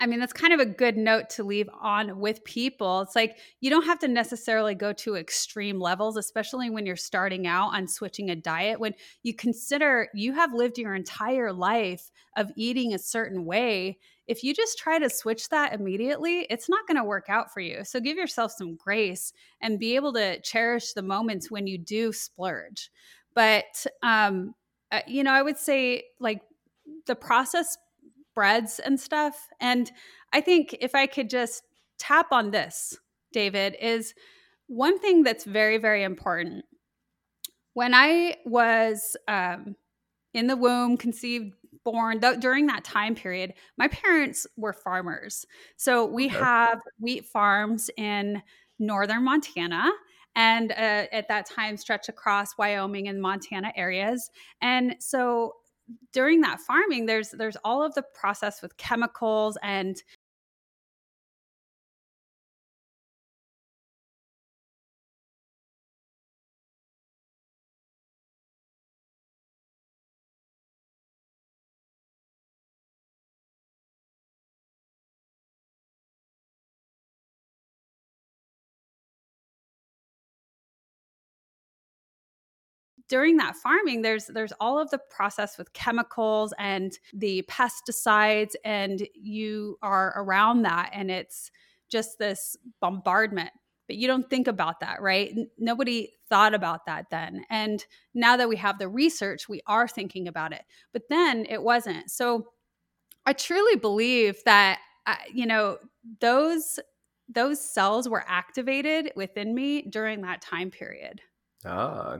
I 0.00 0.06
mean, 0.06 0.18
that's 0.18 0.32
kind 0.32 0.52
of 0.52 0.58
a 0.58 0.66
good 0.66 0.96
note 0.96 1.30
to 1.30 1.44
leave 1.44 1.68
on 1.80 2.18
with 2.18 2.44
people. 2.44 3.02
It's 3.02 3.14
like 3.14 3.38
you 3.60 3.70
don't 3.70 3.84
have 3.86 4.00
to 4.00 4.08
necessarily 4.08 4.74
go 4.74 4.92
to 4.94 5.14
extreme 5.14 5.80
levels, 5.80 6.16
especially 6.16 6.70
when 6.70 6.86
you're 6.86 6.96
starting 6.96 7.46
out 7.46 7.68
on 7.68 7.86
switching 7.86 8.30
a 8.30 8.36
diet. 8.36 8.80
When 8.80 8.94
you 9.22 9.32
consider 9.32 10.08
you 10.12 10.32
have 10.32 10.52
lived 10.52 10.78
your 10.78 10.94
entire 10.94 11.52
life 11.52 12.10
of 12.36 12.50
eating 12.56 12.94
a 12.94 12.98
certain 12.98 13.44
way, 13.44 13.98
if 14.26 14.42
you 14.42 14.54
just 14.54 14.76
try 14.76 14.98
to 14.98 15.08
switch 15.08 15.48
that 15.50 15.72
immediately, 15.72 16.46
it's 16.50 16.68
not 16.68 16.86
going 16.88 16.96
to 16.96 17.04
work 17.04 17.26
out 17.28 17.52
for 17.52 17.60
you. 17.60 17.84
So 17.84 18.00
give 18.00 18.16
yourself 18.16 18.52
some 18.52 18.74
grace 18.74 19.32
and 19.60 19.78
be 19.78 19.94
able 19.94 20.12
to 20.14 20.40
cherish 20.40 20.94
the 20.94 21.02
moments 21.02 21.48
when 21.48 21.68
you 21.68 21.78
do 21.78 22.12
splurge. 22.12 22.90
But, 23.34 23.86
um, 24.02 24.54
uh, 24.90 25.00
you 25.06 25.22
know, 25.22 25.32
I 25.32 25.42
would 25.42 25.58
say 25.58 26.04
like 26.18 26.40
the 27.06 27.14
process 27.14 27.76
breads 28.36 28.78
and 28.78 29.00
stuff. 29.00 29.48
And 29.58 29.90
I 30.32 30.40
think 30.40 30.76
if 30.80 30.94
I 30.94 31.06
could 31.06 31.28
just 31.28 31.64
tap 31.98 32.30
on 32.30 32.52
this, 32.52 32.96
David, 33.32 33.74
is 33.80 34.14
one 34.68 35.00
thing 35.00 35.24
that's 35.24 35.44
very, 35.44 35.78
very 35.78 36.04
important. 36.04 36.64
When 37.74 37.94
I 37.94 38.36
was 38.44 39.16
um, 39.26 39.74
in 40.32 40.46
the 40.46 40.56
womb, 40.56 40.96
conceived, 40.96 41.54
born, 41.84 42.20
th- 42.20 42.40
during 42.40 42.66
that 42.66 42.84
time 42.84 43.14
period, 43.14 43.54
my 43.78 43.88
parents 43.88 44.46
were 44.56 44.72
farmers. 44.72 45.46
So 45.76 46.04
we 46.04 46.26
okay. 46.26 46.36
have 46.36 46.80
wheat 46.98 47.26
farms 47.26 47.90
in 47.96 48.42
northern 48.78 49.24
Montana 49.24 49.90
and 50.34 50.72
uh, 50.72 51.06
at 51.12 51.28
that 51.28 51.46
time 51.46 51.76
stretch 51.76 52.08
across 52.08 52.58
Wyoming 52.58 53.08
and 53.08 53.22
Montana 53.22 53.72
areas. 53.76 54.30
And 54.60 54.96
so 54.98 55.54
during 56.12 56.40
that 56.40 56.60
farming 56.60 57.06
there's 57.06 57.30
there's 57.30 57.56
all 57.64 57.82
of 57.82 57.94
the 57.94 58.02
process 58.02 58.62
with 58.62 58.76
chemicals 58.76 59.56
and 59.62 60.02
during 83.08 83.36
that 83.36 83.56
farming 83.56 84.02
there's 84.02 84.26
there's 84.26 84.52
all 84.60 84.78
of 84.78 84.90
the 84.90 84.98
process 85.10 85.58
with 85.58 85.72
chemicals 85.72 86.52
and 86.58 86.98
the 87.14 87.42
pesticides 87.48 88.54
and 88.64 89.06
you 89.14 89.78
are 89.82 90.12
around 90.16 90.62
that 90.62 90.90
and 90.92 91.10
it's 91.10 91.50
just 91.88 92.18
this 92.18 92.56
bombardment. 92.80 93.50
But 93.86 93.96
you 93.96 94.08
don't 94.08 94.28
think 94.28 94.48
about 94.48 94.80
that 94.80 95.00
right? 95.00 95.32
Nobody 95.58 96.12
thought 96.28 96.54
about 96.54 96.86
that 96.86 97.06
then. 97.10 97.44
And 97.50 97.84
now 98.14 98.36
that 98.36 98.48
we 98.48 98.56
have 98.56 98.78
the 98.78 98.88
research 98.88 99.48
we 99.48 99.60
are 99.66 99.86
thinking 99.86 100.26
about 100.26 100.52
it. 100.52 100.62
But 100.92 101.02
then 101.08 101.46
it 101.48 101.62
wasn't. 101.62 102.10
So 102.10 102.48
i 103.28 103.32
truly 103.32 103.76
believe 103.76 104.42
that 104.44 104.78
uh, 105.06 105.16
you 105.32 105.46
know 105.46 105.78
those 106.20 106.78
those 107.28 107.60
cells 107.60 108.08
were 108.08 108.24
activated 108.28 109.12
within 109.16 109.52
me 109.54 109.82
during 109.82 110.22
that 110.22 110.40
time 110.40 110.70
period. 110.70 111.20
Ah 111.64 112.18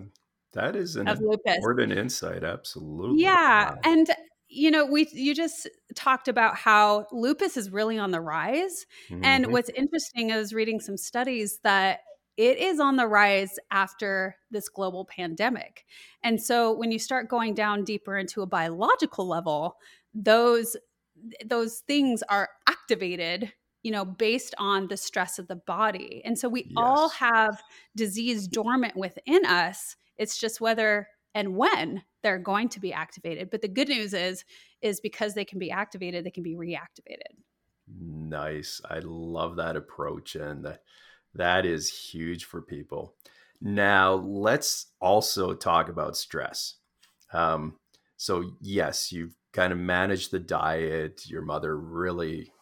that 0.52 0.76
is 0.76 0.96
an 0.96 1.08
important 1.08 1.92
insight. 1.92 2.44
Absolutely. 2.44 3.22
Yeah. 3.22 3.70
Wow. 3.70 3.78
And 3.84 4.10
you 4.48 4.70
know, 4.70 4.86
we 4.86 5.08
you 5.12 5.34
just 5.34 5.68
talked 5.94 6.28
about 6.28 6.56
how 6.56 7.06
lupus 7.12 7.56
is 7.56 7.70
really 7.70 7.98
on 7.98 8.10
the 8.10 8.20
rise. 8.20 8.86
Mm-hmm. 9.10 9.24
And 9.24 9.46
what's 9.52 9.70
interesting 9.70 10.30
is 10.30 10.54
reading 10.54 10.80
some 10.80 10.96
studies 10.96 11.58
that 11.64 12.00
it 12.36 12.58
is 12.58 12.80
on 12.80 12.96
the 12.96 13.06
rise 13.06 13.58
after 13.70 14.36
this 14.50 14.68
global 14.68 15.06
pandemic. 15.06 15.84
And 16.22 16.40
so 16.40 16.72
when 16.72 16.92
you 16.92 16.98
start 16.98 17.28
going 17.28 17.54
down 17.54 17.84
deeper 17.84 18.16
into 18.16 18.42
a 18.42 18.46
biological 18.46 19.26
level, 19.26 19.76
those 20.14 20.76
those 21.44 21.78
things 21.86 22.22
are 22.28 22.48
activated 22.68 23.52
you 23.82 23.90
know 23.90 24.04
based 24.04 24.54
on 24.58 24.88
the 24.88 24.96
stress 24.96 25.38
of 25.38 25.48
the 25.48 25.56
body 25.56 26.20
and 26.24 26.38
so 26.38 26.48
we 26.48 26.64
yes. 26.64 26.72
all 26.76 27.08
have 27.08 27.62
disease 27.96 28.46
dormant 28.46 28.94
within 28.96 29.46
us 29.46 29.96
it's 30.18 30.38
just 30.38 30.60
whether 30.60 31.08
and 31.34 31.56
when 31.56 32.02
they're 32.22 32.38
going 32.38 32.68
to 32.70 32.80
be 32.80 32.92
activated. 32.92 33.50
But 33.50 33.62
the 33.62 33.68
good 33.68 33.88
news 33.88 34.14
is 34.14 34.44
is 34.82 35.00
because 35.00 35.34
they 35.34 35.44
can 35.44 35.58
be 35.58 35.70
activated, 35.70 36.24
they 36.24 36.30
can 36.30 36.42
be 36.42 36.56
reactivated. 36.56 37.36
Nice. 37.88 38.80
I 38.88 39.00
love 39.02 39.56
that 39.56 39.76
approach 39.76 40.34
and 40.34 40.66
that 41.34 41.66
is 41.66 41.90
huge 41.90 42.44
for 42.44 42.62
people. 42.62 43.14
Now, 43.60 44.14
let's 44.14 44.86
also 45.00 45.54
talk 45.54 45.88
about 45.88 46.16
stress. 46.16 46.74
Um, 47.32 47.76
so, 48.16 48.52
yes, 48.60 49.12
you've 49.12 49.34
kind 49.52 49.72
of 49.72 49.78
managed 49.78 50.30
the 50.30 50.38
diet. 50.38 51.22
Your 51.26 51.42
mother 51.42 51.76
really 51.78 52.52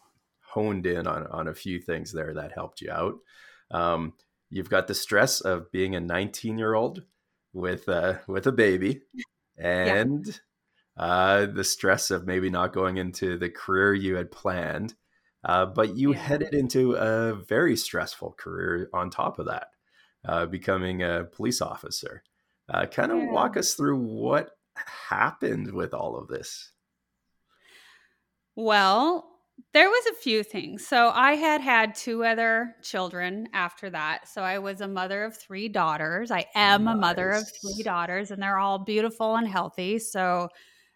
honed 0.41 0.85
in 0.85 1.07
on, 1.07 1.27
on 1.27 1.47
a 1.47 1.53
few 1.53 1.79
things 1.79 2.11
there 2.11 2.33
that 2.33 2.53
helped 2.53 2.81
you 2.81 2.91
out. 2.91 3.15
Um, 3.71 4.13
you've 4.49 4.69
got 4.69 4.87
the 4.87 4.93
stress 4.93 5.41
of 5.41 5.71
being 5.71 5.95
a 5.95 5.99
19 5.99 6.57
year 6.57 6.75
old 6.75 7.03
with 7.55 7.87
uh, 7.89 8.15
with 8.27 8.45
a 8.45 8.51
baby 8.51 9.01
and 9.57 10.27
yeah. 10.97 11.03
uh, 11.03 11.45
the 11.45 11.63
stress 11.63 12.11
of 12.11 12.27
maybe 12.27 12.49
not 12.49 12.73
going 12.73 12.97
into 12.97 13.37
the 13.37 13.49
career 13.49 13.93
you 13.93 14.15
had 14.15 14.31
planned. 14.31 14.93
Uh, 15.43 15.65
but 15.65 15.95
you 15.95 16.11
yeah. 16.11 16.19
headed 16.19 16.53
into 16.53 16.93
a 16.93 17.33
very 17.33 17.75
stressful 17.75 18.35
career 18.37 18.89
on 18.93 19.09
top 19.09 19.39
of 19.39 19.45
that, 19.45 19.67
uh, 20.27 20.45
becoming 20.45 21.03
a 21.03 21.23
police 21.23 21.61
officer. 21.61 22.23
Uh, 22.67 22.85
kind 22.87 23.11
of 23.11 23.19
yeah. 23.19 23.31
walk 23.31 23.55
us 23.55 23.75
through 23.75 23.97
what 23.97 24.51
happened 25.09 25.71
with 25.71 25.93
all 25.93 26.17
of 26.17 26.27
this. 26.27 26.71
Well, 28.55 29.34
there 29.73 29.89
was 29.89 30.05
a 30.07 30.15
few 30.15 30.43
things. 30.43 30.87
So 30.87 31.11
I 31.13 31.33
had 31.33 31.61
had 31.61 31.95
two 31.95 32.23
other 32.23 32.75
children 32.81 33.47
after 33.53 33.89
that. 33.89 34.27
So 34.27 34.41
I 34.41 34.59
was 34.59 34.81
a 34.81 34.87
mother 34.87 35.23
of 35.23 35.37
three 35.37 35.69
daughters. 35.69 36.31
I 36.31 36.45
am 36.55 36.85
nice. 36.85 36.93
a 36.93 36.97
mother 36.97 37.31
of 37.31 37.43
three 37.61 37.83
daughters, 37.83 38.31
and 38.31 38.41
they're 38.41 38.57
all 38.57 38.79
beautiful 38.79 39.35
and 39.35 39.47
healthy. 39.47 39.99
So, 39.99 40.49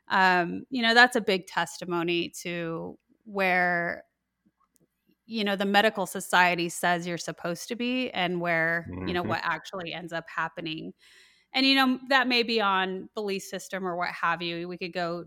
um, 0.10 0.64
you 0.70 0.82
know, 0.82 0.94
that's 0.94 1.16
a 1.16 1.22
big 1.22 1.48
testimony 1.48 2.34
to 2.42 2.98
where 3.26 4.04
you 5.30 5.44
know 5.44 5.56
the 5.56 5.66
medical 5.66 6.08
society 6.08 6.70
says 6.70 7.06
you're 7.06 7.18
supposed 7.18 7.68
to 7.68 7.76
be 7.76 8.10
and 8.12 8.42
where 8.42 8.88
mm-hmm. 8.90 9.08
you 9.08 9.14
know 9.14 9.22
mm-hmm. 9.22 9.30
what 9.30 9.42
actually 9.44 9.94
ends 9.94 10.12
up 10.12 10.26
happening 10.28 10.92
and 11.54 11.68
you 11.68 11.76
know 11.76 12.00
that 12.10 12.28
may 12.28 12.42
be 12.42 12.60
on 12.60 13.08
belief 13.14 13.44
system 13.44 13.86
or 13.86 13.96
what 13.96 14.10
have 14.10 14.42
you 14.42 14.68
we 14.68 14.76
could 14.76 14.92
go 14.92 15.24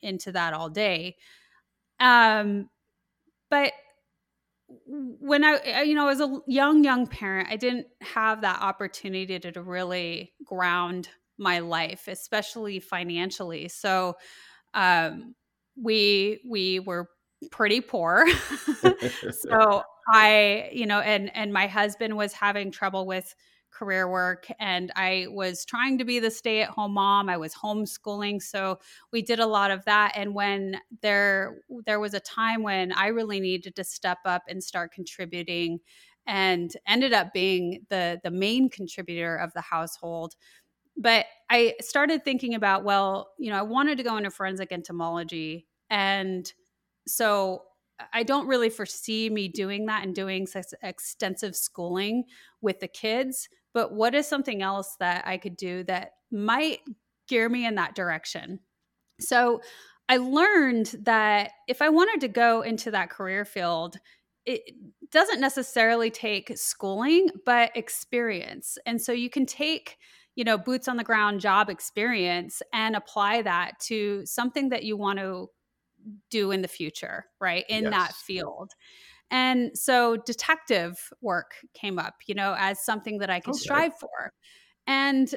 into 0.00 0.32
that 0.32 0.54
all 0.54 0.70
day 0.70 1.14
um, 2.02 2.68
but 3.50 3.72
when 4.86 5.44
I, 5.44 5.82
you 5.82 5.94
know, 5.94 6.08
as 6.08 6.20
a 6.20 6.40
young, 6.46 6.82
young 6.82 7.06
parent, 7.06 7.48
I 7.50 7.56
didn't 7.56 7.86
have 8.00 8.40
that 8.40 8.60
opportunity 8.60 9.38
to, 9.38 9.52
to 9.52 9.62
really 9.62 10.32
ground 10.44 11.08
my 11.38 11.60
life, 11.60 12.08
especially 12.08 12.80
financially. 12.80 13.68
So, 13.68 14.14
um, 14.74 15.34
we 15.80 16.40
we 16.48 16.80
were 16.80 17.08
pretty 17.50 17.80
poor. 17.80 18.26
so 19.30 19.82
I, 20.08 20.70
you 20.72 20.86
know, 20.86 21.00
and 21.00 21.34
and 21.34 21.52
my 21.52 21.66
husband 21.66 22.16
was 22.16 22.32
having 22.32 22.70
trouble 22.70 23.06
with 23.06 23.34
career 23.72 24.08
work 24.08 24.46
and 24.58 24.92
I 24.94 25.26
was 25.30 25.64
trying 25.64 25.98
to 25.98 26.04
be 26.04 26.18
the 26.18 26.30
stay 26.30 26.62
at 26.62 26.70
home 26.70 26.92
mom. 26.92 27.28
I 27.28 27.36
was 27.36 27.54
homeschooling, 27.54 28.42
so 28.42 28.78
we 29.12 29.22
did 29.22 29.40
a 29.40 29.46
lot 29.46 29.70
of 29.70 29.84
that 29.86 30.12
and 30.16 30.34
when 30.34 30.78
there 31.00 31.62
there 31.86 32.00
was 32.00 32.14
a 32.14 32.20
time 32.20 32.62
when 32.62 32.92
I 32.92 33.08
really 33.08 33.40
needed 33.40 33.74
to 33.76 33.84
step 33.84 34.18
up 34.24 34.42
and 34.48 34.62
start 34.62 34.92
contributing 34.92 35.80
and 36.26 36.72
ended 36.86 37.12
up 37.12 37.32
being 37.32 37.84
the 37.88 38.20
the 38.22 38.30
main 38.30 38.68
contributor 38.68 39.36
of 39.36 39.52
the 39.54 39.60
household. 39.60 40.36
But 40.96 41.26
I 41.50 41.74
started 41.80 42.24
thinking 42.24 42.54
about 42.54 42.84
well, 42.84 43.32
you 43.38 43.50
know, 43.50 43.58
I 43.58 43.62
wanted 43.62 43.98
to 43.98 44.04
go 44.04 44.16
into 44.16 44.30
forensic 44.30 44.72
entomology 44.72 45.66
and 45.90 46.52
so 47.06 47.64
I 48.12 48.22
don't 48.22 48.46
really 48.46 48.70
foresee 48.70 49.28
me 49.30 49.48
doing 49.48 49.86
that 49.86 50.04
and 50.04 50.14
doing 50.14 50.46
such 50.46 50.66
extensive 50.82 51.54
schooling 51.54 52.24
with 52.60 52.80
the 52.80 52.88
kids 52.88 53.48
but 53.74 53.92
what 53.92 54.14
is 54.14 54.26
something 54.26 54.62
else 54.62 54.96
that 55.00 55.26
I 55.26 55.38
could 55.38 55.56
do 55.56 55.84
that 55.84 56.12
might 56.30 56.80
gear 57.28 57.48
me 57.48 57.66
in 57.66 57.76
that 57.76 57.94
direction? 57.94 58.60
So 59.20 59.60
I 60.08 60.16
learned 60.18 60.94
that 61.02 61.52
if 61.68 61.80
I 61.80 61.88
wanted 61.88 62.20
to 62.22 62.28
go 62.28 62.62
into 62.62 62.90
that 62.90 63.10
career 63.10 63.44
field, 63.44 63.96
it 64.44 64.62
doesn't 65.10 65.40
necessarily 65.40 66.10
take 66.10 66.56
schooling, 66.56 67.28
but 67.46 67.76
experience. 67.76 68.76
And 68.86 69.00
so 69.00 69.12
you 69.12 69.30
can 69.30 69.46
take, 69.46 69.98
you 70.34 70.44
know, 70.44 70.58
boots 70.58 70.88
on 70.88 70.96
the 70.96 71.04
ground 71.04 71.40
job 71.40 71.70
experience 71.70 72.60
and 72.72 72.96
apply 72.96 73.42
that 73.42 73.78
to 73.82 74.26
something 74.26 74.70
that 74.70 74.82
you 74.82 74.96
want 74.96 75.18
to 75.20 75.48
do 76.30 76.50
in 76.50 76.62
the 76.62 76.68
future, 76.68 77.26
right? 77.40 77.64
In 77.68 77.84
yes. 77.84 77.92
that 77.92 78.14
field. 78.14 78.72
And 79.32 79.76
so 79.76 80.18
detective 80.18 81.10
work 81.22 81.54
came 81.72 81.98
up, 81.98 82.14
you 82.26 82.34
know, 82.34 82.54
as 82.58 82.84
something 82.84 83.18
that 83.18 83.30
I 83.30 83.40
could 83.40 83.54
okay. 83.54 83.60
strive 83.60 83.98
for. 83.98 84.32
And 84.86 85.34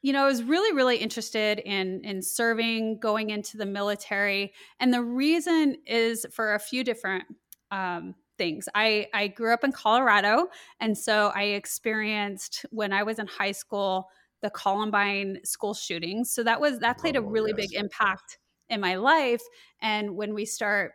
you 0.00 0.12
know, 0.12 0.24
I 0.24 0.26
was 0.26 0.42
really, 0.42 0.74
really 0.74 0.96
interested 0.96 1.60
in 1.60 2.00
in 2.04 2.22
serving, 2.22 2.98
going 2.98 3.30
into 3.30 3.56
the 3.56 3.66
military, 3.66 4.52
and 4.80 4.92
the 4.92 5.02
reason 5.02 5.76
is 5.86 6.26
for 6.32 6.54
a 6.54 6.58
few 6.58 6.82
different 6.82 7.24
um, 7.70 8.16
things. 8.36 8.68
I 8.74 9.06
I 9.14 9.28
grew 9.28 9.52
up 9.54 9.62
in 9.62 9.70
Colorado, 9.70 10.48
and 10.80 10.98
so 10.98 11.30
I 11.36 11.42
experienced 11.42 12.66
when 12.70 12.92
I 12.92 13.04
was 13.04 13.20
in 13.20 13.28
high 13.28 13.52
school 13.52 14.08
the 14.42 14.50
Columbine 14.50 15.38
school 15.44 15.72
shootings. 15.72 16.32
So 16.32 16.42
that 16.42 16.60
was 16.60 16.80
that 16.80 16.98
played 16.98 17.16
oh, 17.16 17.20
a 17.20 17.22
really 17.22 17.54
yes. 17.56 17.68
big 17.68 17.78
impact 17.78 18.38
in 18.68 18.80
my 18.80 18.96
life. 18.96 19.42
And 19.80 20.16
when 20.16 20.34
we 20.34 20.44
start 20.44 20.94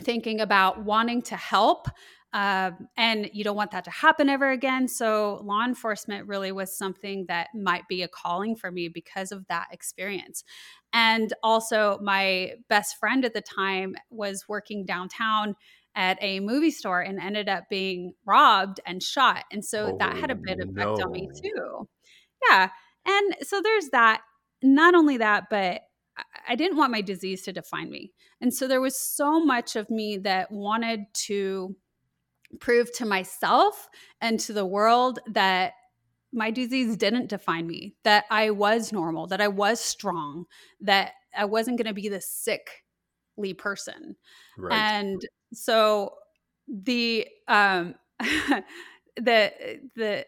thinking 0.00 0.40
about 0.40 0.84
wanting 0.84 1.22
to 1.22 1.36
help, 1.36 1.88
um, 2.34 2.88
and 2.96 3.30
you 3.32 3.44
don't 3.44 3.54
want 3.54 3.70
that 3.70 3.84
to 3.84 3.92
happen 3.92 4.28
ever 4.28 4.50
again. 4.50 4.88
So, 4.88 5.40
law 5.44 5.64
enforcement 5.64 6.26
really 6.26 6.50
was 6.50 6.76
something 6.76 7.26
that 7.28 7.48
might 7.54 7.86
be 7.88 8.02
a 8.02 8.08
calling 8.08 8.56
for 8.56 8.72
me 8.72 8.88
because 8.88 9.30
of 9.30 9.46
that 9.46 9.68
experience. 9.70 10.42
And 10.92 11.32
also, 11.44 12.00
my 12.02 12.54
best 12.68 12.98
friend 12.98 13.24
at 13.24 13.34
the 13.34 13.40
time 13.40 13.94
was 14.10 14.46
working 14.48 14.84
downtown 14.84 15.54
at 15.94 16.18
a 16.20 16.40
movie 16.40 16.72
store 16.72 17.00
and 17.00 17.20
ended 17.20 17.48
up 17.48 17.64
being 17.70 18.14
robbed 18.26 18.80
and 18.84 19.00
shot. 19.00 19.44
And 19.52 19.64
so, 19.64 19.92
oh, 19.92 19.96
that 20.00 20.16
had 20.16 20.32
a 20.32 20.34
bit 20.34 20.58
of 20.58 20.74
no. 20.74 20.94
effect 20.94 21.06
on 21.06 21.12
me 21.12 21.28
too. 21.40 21.88
Yeah. 22.50 22.68
And 23.06 23.36
so, 23.42 23.60
there's 23.62 23.90
that. 23.90 24.22
Not 24.60 24.96
only 24.96 25.18
that, 25.18 25.44
but 25.50 25.82
I 26.48 26.54
didn't 26.54 26.76
want 26.76 26.92
my 26.92 27.00
disease 27.00 27.42
to 27.42 27.52
define 27.52 27.90
me. 27.90 28.12
And 28.40 28.52
so 28.52 28.68
there 28.68 28.80
was 28.80 28.98
so 28.98 29.44
much 29.44 29.76
of 29.76 29.90
me 29.90 30.18
that 30.18 30.50
wanted 30.52 31.06
to 31.26 31.74
prove 32.60 32.92
to 32.94 33.06
myself 33.06 33.88
and 34.20 34.38
to 34.40 34.52
the 34.52 34.66
world 34.66 35.18
that 35.26 35.72
my 36.32 36.50
disease 36.50 36.96
didn't 36.96 37.28
define 37.28 37.66
me, 37.66 37.94
that 38.02 38.24
I 38.30 38.50
was 38.50 38.92
normal, 38.92 39.26
that 39.28 39.40
I 39.40 39.48
was 39.48 39.80
strong, 39.80 40.46
that 40.80 41.12
I 41.36 41.44
wasn't 41.44 41.78
going 41.78 41.86
to 41.86 41.94
be 41.94 42.08
this 42.08 42.28
sickly 42.28 43.54
person. 43.56 44.16
Right. 44.58 44.76
And 44.76 45.22
so 45.52 46.14
the 46.68 47.26
um 47.46 47.94
the 49.16 49.52
the 49.94 50.26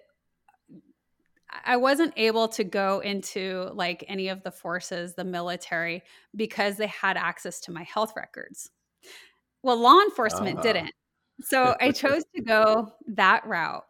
I 1.64 1.76
wasn't 1.76 2.12
able 2.16 2.48
to 2.48 2.64
go 2.64 3.00
into 3.00 3.70
like 3.74 4.04
any 4.08 4.28
of 4.28 4.42
the 4.42 4.50
forces, 4.50 5.14
the 5.14 5.24
military, 5.24 6.02
because 6.34 6.76
they 6.76 6.86
had 6.86 7.16
access 7.16 7.60
to 7.60 7.72
my 7.72 7.82
health 7.82 8.12
records. 8.16 8.70
Well, 9.62 9.78
law 9.78 10.00
enforcement 10.00 10.58
uh 10.58 10.62
didn't. 10.62 10.92
So 11.40 11.76
I 11.80 11.90
chose 11.92 12.24
to 12.34 12.42
go 12.42 12.92
that 13.08 13.46
route. 13.46 13.84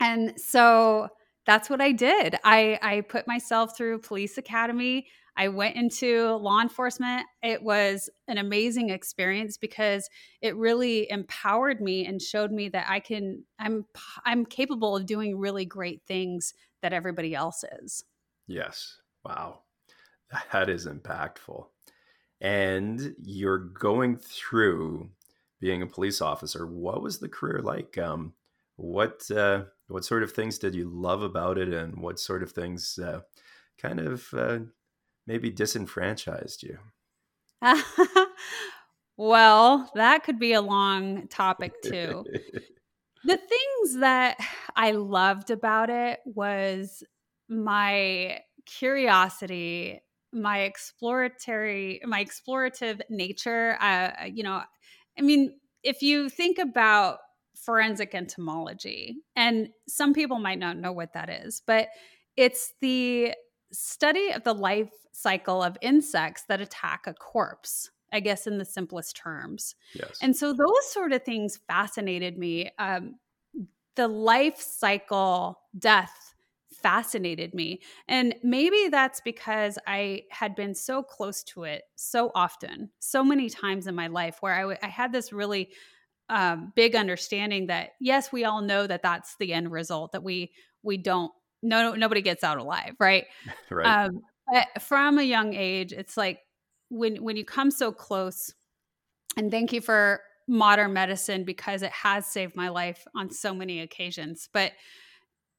And 0.00 0.40
so 0.40 1.08
that's 1.46 1.68
what 1.68 1.80
I 1.80 1.92
did. 1.92 2.36
I, 2.44 2.78
I 2.82 3.00
put 3.02 3.26
myself 3.26 3.76
through 3.76 4.00
police 4.00 4.38
academy. 4.38 5.06
I 5.36 5.48
went 5.48 5.76
into 5.76 6.34
law 6.36 6.60
enforcement. 6.60 7.24
It 7.42 7.62
was 7.62 8.10
an 8.28 8.38
amazing 8.38 8.90
experience 8.90 9.56
because 9.56 10.08
it 10.42 10.56
really 10.56 11.10
empowered 11.10 11.80
me 11.80 12.04
and 12.04 12.20
showed 12.20 12.50
me 12.50 12.68
that 12.70 12.86
I 12.88 13.00
can 13.00 13.44
I'm 13.58 13.86
I'm 14.24 14.44
capable 14.44 14.96
of 14.96 15.06
doing 15.06 15.38
really 15.38 15.64
great 15.64 16.02
things 16.06 16.52
that 16.82 16.92
everybody 16.92 17.34
else 17.34 17.64
is. 17.82 18.04
Yes. 18.46 18.96
Wow. 19.24 19.60
That 20.52 20.68
is 20.68 20.86
impactful. 20.86 21.66
And 22.40 23.14
you're 23.22 23.58
going 23.58 24.16
through 24.16 25.10
being 25.60 25.82
a 25.82 25.86
police 25.86 26.20
officer. 26.20 26.66
What 26.66 27.02
was 27.02 27.18
the 27.18 27.28
career 27.28 27.60
like? 27.60 27.98
Um, 27.98 28.32
what 28.76 29.30
uh, 29.30 29.64
what 29.88 30.04
sort 30.04 30.22
of 30.22 30.32
things 30.32 30.58
did 30.58 30.74
you 30.74 30.88
love 30.88 31.22
about 31.22 31.58
it, 31.58 31.68
and 31.68 32.00
what 32.00 32.18
sort 32.18 32.42
of 32.42 32.52
things 32.52 32.98
uh, 32.98 33.20
kind 33.78 34.00
of 34.00 34.32
uh, 34.32 34.60
maybe 35.26 35.50
disenfranchised 35.50 36.62
you? 36.62 36.78
well, 39.16 39.90
that 39.94 40.24
could 40.24 40.38
be 40.38 40.54
a 40.54 40.62
long 40.62 41.28
topic 41.28 41.74
too. 41.82 42.24
the 43.24 43.36
things 43.36 44.00
that 44.00 44.38
I 44.76 44.92
loved 44.92 45.50
about 45.50 45.90
it 45.90 46.20
was 46.24 47.02
my 47.48 48.40
curiosity 48.66 50.00
my 50.32 50.60
exploratory 50.60 52.00
my 52.04 52.24
explorative 52.24 53.00
nature 53.10 53.76
uh, 53.80 54.26
you 54.32 54.44
know 54.44 54.62
I 55.20 55.22
mean, 55.22 55.58
if 55.82 56.02
you 56.02 56.30
think 56.30 56.58
about 56.58 57.18
forensic 57.54 58.14
entomology, 58.14 59.18
and 59.36 59.68
some 59.86 60.14
people 60.14 60.38
might 60.38 60.58
not 60.58 60.78
know 60.78 60.92
what 60.92 61.12
that 61.12 61.28
is, 61.28 61.62
but 61.66 61.88
it's 62.36 62.72
the 62.80 63.34
study 63.70 64.32
of 64.32 64.44
the 64.44 64.54
life 64.54 64.92
cycle 65.12 65.62
of 65.62 65.76
insects 65.82 66.44
that 66.48 66.60
attack 66.60 67.02
a 67.06 67.12
corpse. 67.12 67.90
I 68.12 68.20
guess 68.20 68.46
in 68.46 68.58
the 68.58 68.64
simplest 68.64 69.16
terms. 69.16 69.74
Yes. 69.94 70.18
And 70.22 70.36
so 70.36 70.52
those 70.52 70.92
sort 70.92 71.12
of 71.12 71.22
things 71.22 71.58
fascinated 71.68 72.38
me. 72.38 72.70
Um, 72.78 73.16
the 73.96 74.08
life 74.08 74.60
cycle 74.60 75.60
death 75.78 76.34
fascinated 76.72 77.54
me. 77.54 77.80
And 78.08 78.34
maybe 78.42 78.88
that's 78.88 79.20
because 79.20 79.78
I 79.86 80.22
had 80.30 80.54
been 80.54 80.74
so 80.74 81.02
close 81.02 81.42
to 81.44 81.64
it 81.64 81.82
so 81.96 82.30
often, 82.34 82.90
so 82.98 83.22
many 83.22 83.50
times 83.50 83.86
in 83.86 83.94
my 83.94 84.06
life, 84.06 84.38
where 84.40 84.54
I, 84.54 84.60
w- 84.60 84.78
I 84.82 84.88
had 84.88 85.12
this 85.12 85.32
really 85.32 85.70
um, 86.28 86.72
big 86.76 86.94
understanding 86.94 87.66
that 87.66 87.90
yes, 88.00 88.32
we 88.32 88.44
all 88.44 88.62
know 88.62 88.86
that 88.86 89.02
that's 89.02 89.36
the 89.36 89.52
end 89.52 89.70
result. 89.70 90.12
That 90.12 90.22
we 90.22 90.52
we 90.82 90.96
don't 90.96 91.32
no 91.62 91.92
nobody 91.94 92.22
gets 92.22 92.44
out 92.44 92.58
alive, 92.58 92.94
right? 92.98 93.26
right. 93.70 94.06
Um, 94.06 94.20
but 94.50 94.82
from 94.82 95.18
a 95.18 95.22
young 95.22 95.54
age, 95.54 95.92
it's 95.92 96.16
like 96.16 96.40
when 96.90 97.22
when 97.22 97.36
you 97.36 97.44
come 97.44 97.70
so 97.70 97.92
close. 97.92 98.52
And 99.36 99.50
thank 99.50 99.72
you 99.72 99.80
for 99.80 100.20
modern 100.46 100.92
medicine 100.92 101.44
because 101.44 101.82
it 101.82 101.92
has 101.92 102.26
saved 102.26 102.56
my 102.56 102.68
life 102.68 103.06
on 103.16 103.30
so 103.30 103.54
many 103.54 103.80
occasions. 103.80 104.48
But 104.52 104.72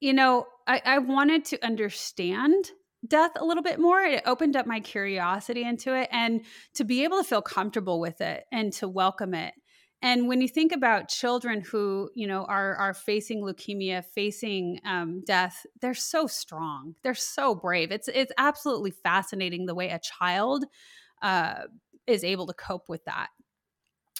you 0.00 0.12
know, 0.12 0.46
I, 0.66 0.82
I 0.84 0.98
wanted 0.98 1.44
to 1.46 1.64
understand 1.64 2.70
death 3.06 3.32
a 3.36 3.44
little 3.44 3.62
bit 3.62 3.78
more. 3.78 4.00
It 4.00 4.22
opened 4.26 4.56
up 4.56 4.66
my 4.66 4.80
curiosity 4.80 5.62
into 5.62 5.94
it 5.94 6.08
and 6.12 6.42
to 6.74 6.84
be 6.84 7.04
able 7.04 7.18
to 7.18 7.24
feel 7.24 7.42
comfortable 7.42 8.00
with 8.00 8.20
it 8.20 8.44
and 8.52 8.72
to 8.74 8.88
welcome 8.88 9.34
it. 9.34 9.54
And 10.04 10.26
when 10.26 10.40
you 10.40 10.48
think 10.48 10.72
about 10.72 11.08
children 11.08 11.60
who, 11.60 12.10
you 12.16 12.26
know, 12.26 12.44
are 12.44 12.74
are 12.74 12.94
facing 12.94 13.40
leukemia, 13.40 14.04
facing 14.04 14.80
um, 14.84 15.22
death, 15.24 15.64
they're 15.80 15.94
so 15.94 16.26
strong. 16.26 16.96
They're 17.04 17.14
so 17.14 17.54
brave. 17.54 17.92
It's 17.92 18.08
it's 18.08 18.32
absolutely 18.36 18.90
fascinating 18.90 19.66
the 19.66 19.76
way 19.76 19.90
a 19.90 20.00
child 20.00 20.64
uh, 21.22 21.62
is 22.06 22.24
able 22.24 22.46
to 22.48 22.54
cope 22.54 22.88
with 22.88 23.04
that. 23.04 23.28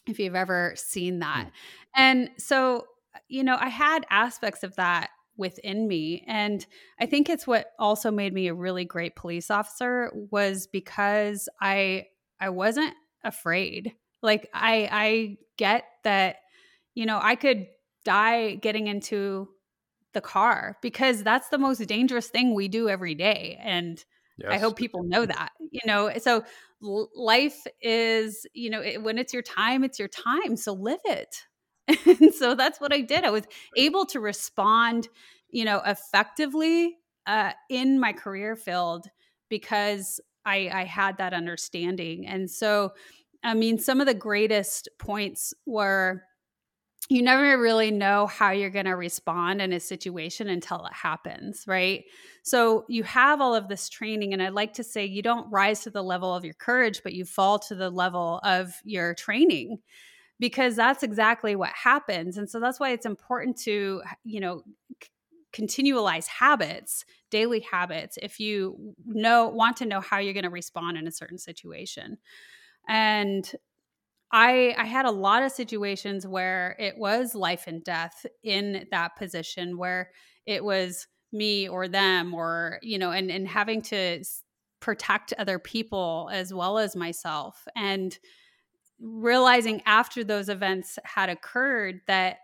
If 0.06 0.18
you've 0.18 0.34
ever 0.34 0.72
seen 0.76 1.20
that, 1.20 1.46
mm. 1.46 1.50
and 1.94 2.30
so 2.38 2.86
you 3.28 3.44
know, 3.44 3.56
I 3.60 3.68
had 3.68 4.06
aspects 4.10 4.62
of 4.62 4.74
that 4.76 5.10
within 5.36 5.88
me 5.88 6.22
and 6.26 6.66
i 7.00 7.06
think 7.06 7.28
it's 7.28 7.46
what 7.46 7.68
also 7.78 8.10
made 8.10 8.34
me 8.34 8.48
a 8.48 8.54
really 8.54 8.84
great 8.84 9.16
police 9.16 9.50
officer 9.50 10.10
was 10.30 10.66
because 10.66 11.48
i 11.60 12.04
i 12.38 12.48
wasn't 12.50 12.92
afraid 13.24 13.92
like 14.22 14.48
i 14.52 14.88
i 14.92 15.36
get 15.56 15.84
that 16.04 16.36
you 16.94 17.06
know 17.06 17.18
i 17.22 17.34
could 17.34 17.66
die 18.04 18.54
getting 18.56 18.88
into 18.88 19.48
the 20.12 20.20
car 20.20 20.76
because 20.82 21.22
that's 21.22 21.48
the 21.48 21.58
most 21.58 21.78
dangerous 21.86 22.28
thing 22.28 22.54
we 22.54 22.68
do 22.68 22.88
every 22.88 23.14
day 23.14 23.58
and 23.62 24.04
yes. 24.38 24.50
i 24.50 24.58
hope 24.58 24.76
people 24.76 25.02
know 25.02 25.24
that 25.26 25.50
you 25.70 25.80
know 25.86 26.10
so 26.18 26.44
life 26.80 27.66
is 27.80 28.46
you 28.54 28.70
know 28.70 28.80
it, 28.80 29.02
when 29.02 29.18
it's 29.18 29.32
your 29.32 29.42
time 29.42 29.84
it's 29.84 29.98
your 29.98 30.08
time 30.08 30.56
so 30.56 30.72
live 30.72 31.00
it 31.04 31.44
and 32.06 32.32
so 32.32 32.54
that's 32.54 32.80
what 32.80 32.92
I 32.92 33.00
did. 33.00 33.24
I 33.24 33.30
was 33.30 33.44
able 33.76 34.06
to 34.06 34.20
respond, 34.20 35.08
you 35.50 35.64
know, 35.64 35.80
effectively 35.84 36.96
uh, 37.26 37.52
in 37.68 37.98
my 37.98 38.12
career 38.12 38.56
field 38.56 39.08
because 39.48 40.20
I, 40.44 40.70
I 40.72 40.84
had 40.84 41.18
that 41.18 41.32
understanding. 41.32 42.26
And 42.26 42.50
so, 42.50 42.92
I 43.44 43.54
mean, 43.54 43.78
some 43.78 44.00
of 44.00 44.06
the 44.06 44.14
greatest 44.14 44.88
points 44.98 45.54
were 45.66 46.22
you 47.12 47.22
never 47.22 47.58
really 47.58 47.90
know 47.90 48.26
how 48.26 48.52
you're 48.52 48.70
going 48.70 48.86
to 48.86 48.96
respond 48.96 49.60
in 49.60 49.72
a 49.74 49.80
situation 49.80 50.48
until 50.48 50.86
it 50.86 50.94
happens, 50.94 51.64
right? 51.66 52.04
So 52.42 52.86
you 52.88 53.02
have 53.02 53.42
all 53.42 53.54
of 53.54 53.68
this 53.68 53.90
training. 53.90 54.32
And 54.32 54.42
I'd 54.42 54.54
like 54.54 54.72
to 54.74 54.84
say 54.84 55.04
you 55.04 55.20
don't 55.20 55.50
rise 55.52 55.80
to 55.80 55.90
the 55.90 56.02
level 56.02 56.34
of 56.34 56.42
your 56.42 56.54
courage, 56.54 57.02
but 57.02 57.12
you 57.12 57.26
fall 57.26 57.58
to 57.60 57.74
the 57.74 57.90
level 57.90 58.40
of 58.44 58.72
your 58.82 59.12
training 59.12 59.78
because 60.40 60.74
that's 60.74 61.02
exactly 61.02 61.54
what 61.54 61.72
happens. 61.74 62.38
And 62.38 62.48
so 62.48 62.58
that's 62.58 62.80
why 62.80 62.92
it's 62.92 63.04
important 63.04 63.58
to, 63.58 64.02
you 64.24 64.40
know, 64.40 64.62
c- 65.02 65.10
continualize 65.52 66.26
habits, 66.26 67.04
daily 67.30 67.60
habits, 67.60 68.18
if 68.22 68.40
you 68.40 68.94
know 69.04 69.48
want 69.48 69.76
to 69.76 69.86
know 69.86 70.00
how 70.00 70.16
you're 70.16 70.32
going 70.32 70.44
to 70.44 70.50
respond 70.50 70.96
in 70.96 71.06
a 71.06 71.12
certain 71.12 71.38
situation. 71.38 72.16
And 72.88 73.52
I 74.32 74.74
I 74.78 74.84
had 74.84 75.04
a 75.04 75.10
lot 75.10 75.42
of 75.42 75.52
situations 75.52 76.26
where 76.26 76.74
it 76.78 76.96
was 76.96 77.34
life 77.34 77.66
and 77.66 77.84
death 77.84 78.24
in 78.42 78.86
that 78.90 79.16
position 79.16 79.76
where 79.76 80.10
it 80.46 80.64
was 80.64 81.06
me 81.32 81.68
or 81.68 81.88
them 81.88 82.34
or 82.34 82.78
you 82.82 82.98
know 82.98 83.10
and 83.10 83.30
and 83.30 83.46
having 83.46 83.82
to 83.82 84.24
protect 84.80 85.32
other 85.38 85.58
people 85.58 86.28
as 86.32 86.52
well 86.52 86.78
as 86.78 86.96
myself 86.96 87.66
and 87.76 88.18
realizing 88.98 89.82
after 89.86 90.24
those 90.24 90.48
events 90.48 90.98
had 91.04 91.28
occurred 91.28 92.00
that 92.06 92.38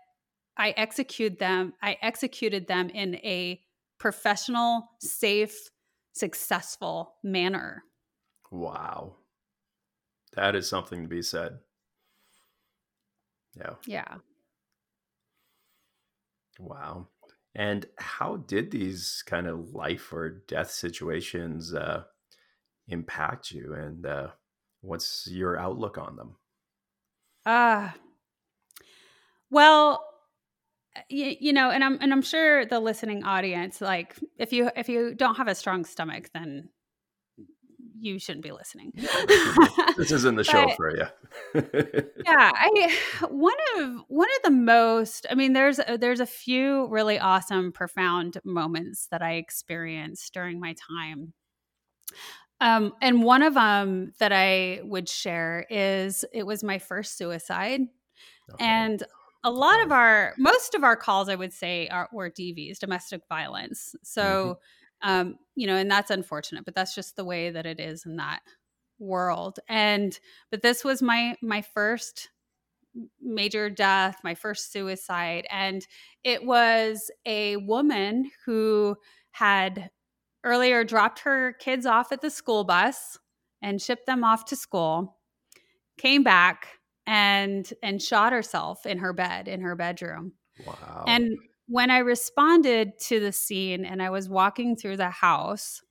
I 0.57 0.71
executed 0.71 1.39
them 1.39 1.73
I 1.81 1.97
executed 2.01 2.67
them 2.67 2.89
in 2.89 3.15
a 3.15 3.61
professional 3.99 4.89
safe 4.99 5.69
successful 6.13 7.15
manner. 7.23 7.83
Wow. 8.51 9.15
That 10.33 10.55
is 10.55 10.69
something 10.69 11.03
to 11.03 11.07
be 11.07 11.21
said. 11.21 11.59
Yeah. 13.59 13.73
Yeah. 13.85 14.15
Wow. 16.59 17.07
And 17.55 17.85
how 17.97 18.37
did 18.37 18.71
these 18.71 19.23
kind 19.25 19.47
of 19.47 19.73
life 19.73 20.13
or 20.13 20.29
death 20.47 20.71
situations 20.71 21.73
uh, 21.73 22.03
impact 22.87 23.51
you? 23.51 23.73
And 23.73 24.05
uh, 24.05 24.27
what's 24.81 25.27
your 25.29 25.57
outlook 25.57 25.97
on 25.97 26.15
them? 26.15 26.35
Uh, 27.45 27.89
well, 29.49 30.05
you, 31.09 31.35
you 31.39 31.53
know, 31.53 31.71
and 31.71 31.83
I'm 31.83 31.97
and 32.01 32.11
I'm 32.11 32.21
sure 32.21 32.65
the 32.65 32.79
listening 32.79 33.23
audience, 33.23 33.81
like, 33.81 34.15
if 34.37 34.53
you 34.53 34.69
if 34.75 34.89
you 34.89 35.15
don't 35.15 35.35
have 35.35 35.47
a 35.47 35.55
strong 35.55 35.85
stomach, 35.85 36.29
then 36.33 36.69
you 38.01 38.19
shouldn't 38.19 38.43
be 38.43 38.51
listening. 38.51 38.91
this 39.97 40.11
isn't 40.11 40.35
the 40.35 40.43
show 40.43 40.69
for 40.75 40.95
you. 40.95 41.05
yeah, 42.25 42.51
I 42.53 42.95
one 43.29 43.55
of 43.77 44.03
one 44.07 44.29
of 44.37 44.43
the 44.43 44.51
most. 44.51 45.25
I 45.29 45.35
mean, 45.35 45.53
there's 45.53 45.79
there's 45.99 46.19
a 46.19 46.25
few 46.25 46.87
really 46.87 47.19
awesome, 47.19 47.71
profound 47.71 48.37
moments 48.43 49.07
that 49.11 49.21
I 49.21 49.33
experienced 49.33 50.33
during 50.33 50.59
my 50.59 50.75
time. 50.97 51.33
Um, 52.61 52.93
and 53.01 53.23
one 53.23 53.43
of 53.43 53.53
them 53.53 54.13
that 54.19 54.33
I 54.33 54.81
would 54.83 55.07
share 55.07 55.65
is 55.69 56.25
it 56.33 56.45
was 56.45 56.63
my 56.63 56.79
first 56.79 57.17
suicide, 57.17 57.81
okay. 58.53 58.65
and 58.65 59.03
a 59.43 59.51
lot 59.51 59.81
of 59.81 59.91
our 59.91 60.33
most 60.37 60.75
of 60.75 60.83
our 60.83 60.95
calls, 60.95 61.29
I 61.29 61.35
would 61.35 61.53
say, 61.53 61.87
are 61.87 62.09
were 62.11 62.29
DVs, 62.29 62.79
domestic 62.79 63.21
violence. 63.29 63.95
So. 64.03 64.59
Um, 65.01 65.37
you 65.55 65.67
know, 65.67 65.75
and 65.75 65.89
that's 65.89 66.11
unfortunate, 66.11 66.65
but 66.65 66.75
that's 66.75 66.95
just 66.95 67.15
the 67.15 67.25
way 67.25 67.49
that 67.49 67.65
it 67.65 67.79
is 67.79 68.05
in 68.05 68.17
that 68.17 68.41
world. 68.99 69.59
And 69.67 70.17
but 70.51 70.61
this 70.61 70.83
was 70.83 71.01
my 71.01 71.35
my 71.41 71.61
first 71.61 72.29
major 73.21 73.69
death, 73.69 74.17
my 74.23 74.35
first 74.35 74.71
suicide, 74.71 75.47
and 75.49 75.85
it 76.23 76.43
was 76.43 77.11
a 77.25 77.57
woman 77.57 78.29
who 78.45 78.95
had 79.31 79.89
earlier 80.43 80.83
dropped 80.83 81.19
her 81.19 81.53
kids 81.53 81.85
off 81.85 82.11
at 82.11 82.21
the 82.21 82.29
school 82.29 82.63
bus 82.63 83.17
and 83.61 83.81
shipped 83.81 84.05
them 84.05 84.23
off 84.23 84.45
to 84.45 84.55
school, 84.55 85.17
came 85.97 86.23
back 86.23 86.67
and 87.05 87.73
and 87.81 88.01
shot 88.01 88.33
herself 88.33 88.85
in 88.85 88.99
her 88.99 89.13
bed 89.13 89.47
in 89.47 89.61
her 89.61 89.75
bedroom. 89.75 90.33
Wow. 90.65 91.05
And 91.07 91.37
when 91.69 91.91
I 91.91 91.99
responded 91.99 92.97
to 93.01 93.19
the 93.19 93.31
scene 93.31 93.85
and 93.85 94.01
I 94.01 94.09
was 94.09 94.27
walking 94.27 94.75
through 94.75 94.97
the 94.97 95.11
house, 95.11 95.81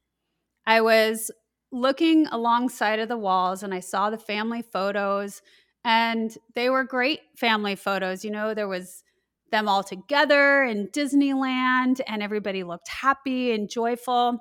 I 0.67 0.81
was 0.81 1.31
looking 1.71 2.27
alongside 2.27 2.99
of 2.99 3.09
the 3.09 3.17
walls 3.17 3.62
and 3.62 3.73
I 3.73 3.79
saw 3.79 4.11
the 4.11 4.19
family 4.19 4.61
photos 4.61 5.41
and 5.85 6.37
they 6.57 6.69
were 6.69 6.83
great 6.83 7.21
family 7.37 7.77
photos. 7.77 8.25
You 8.25 8.33
know, 8.33 8.55
there 8.55 8.67
was 8.67 9.05
them 9.53 9.69
all 9.69 9.85
together 9.85 10.64
in 10.64 10.88
Disneyland 10.88 12.01
and 12.09 12.25
everybody 12.25 12.64
looked 12.64 12.88
happy 12.88 13.53
and 13.53 13.71
joyful. 13.71 14.37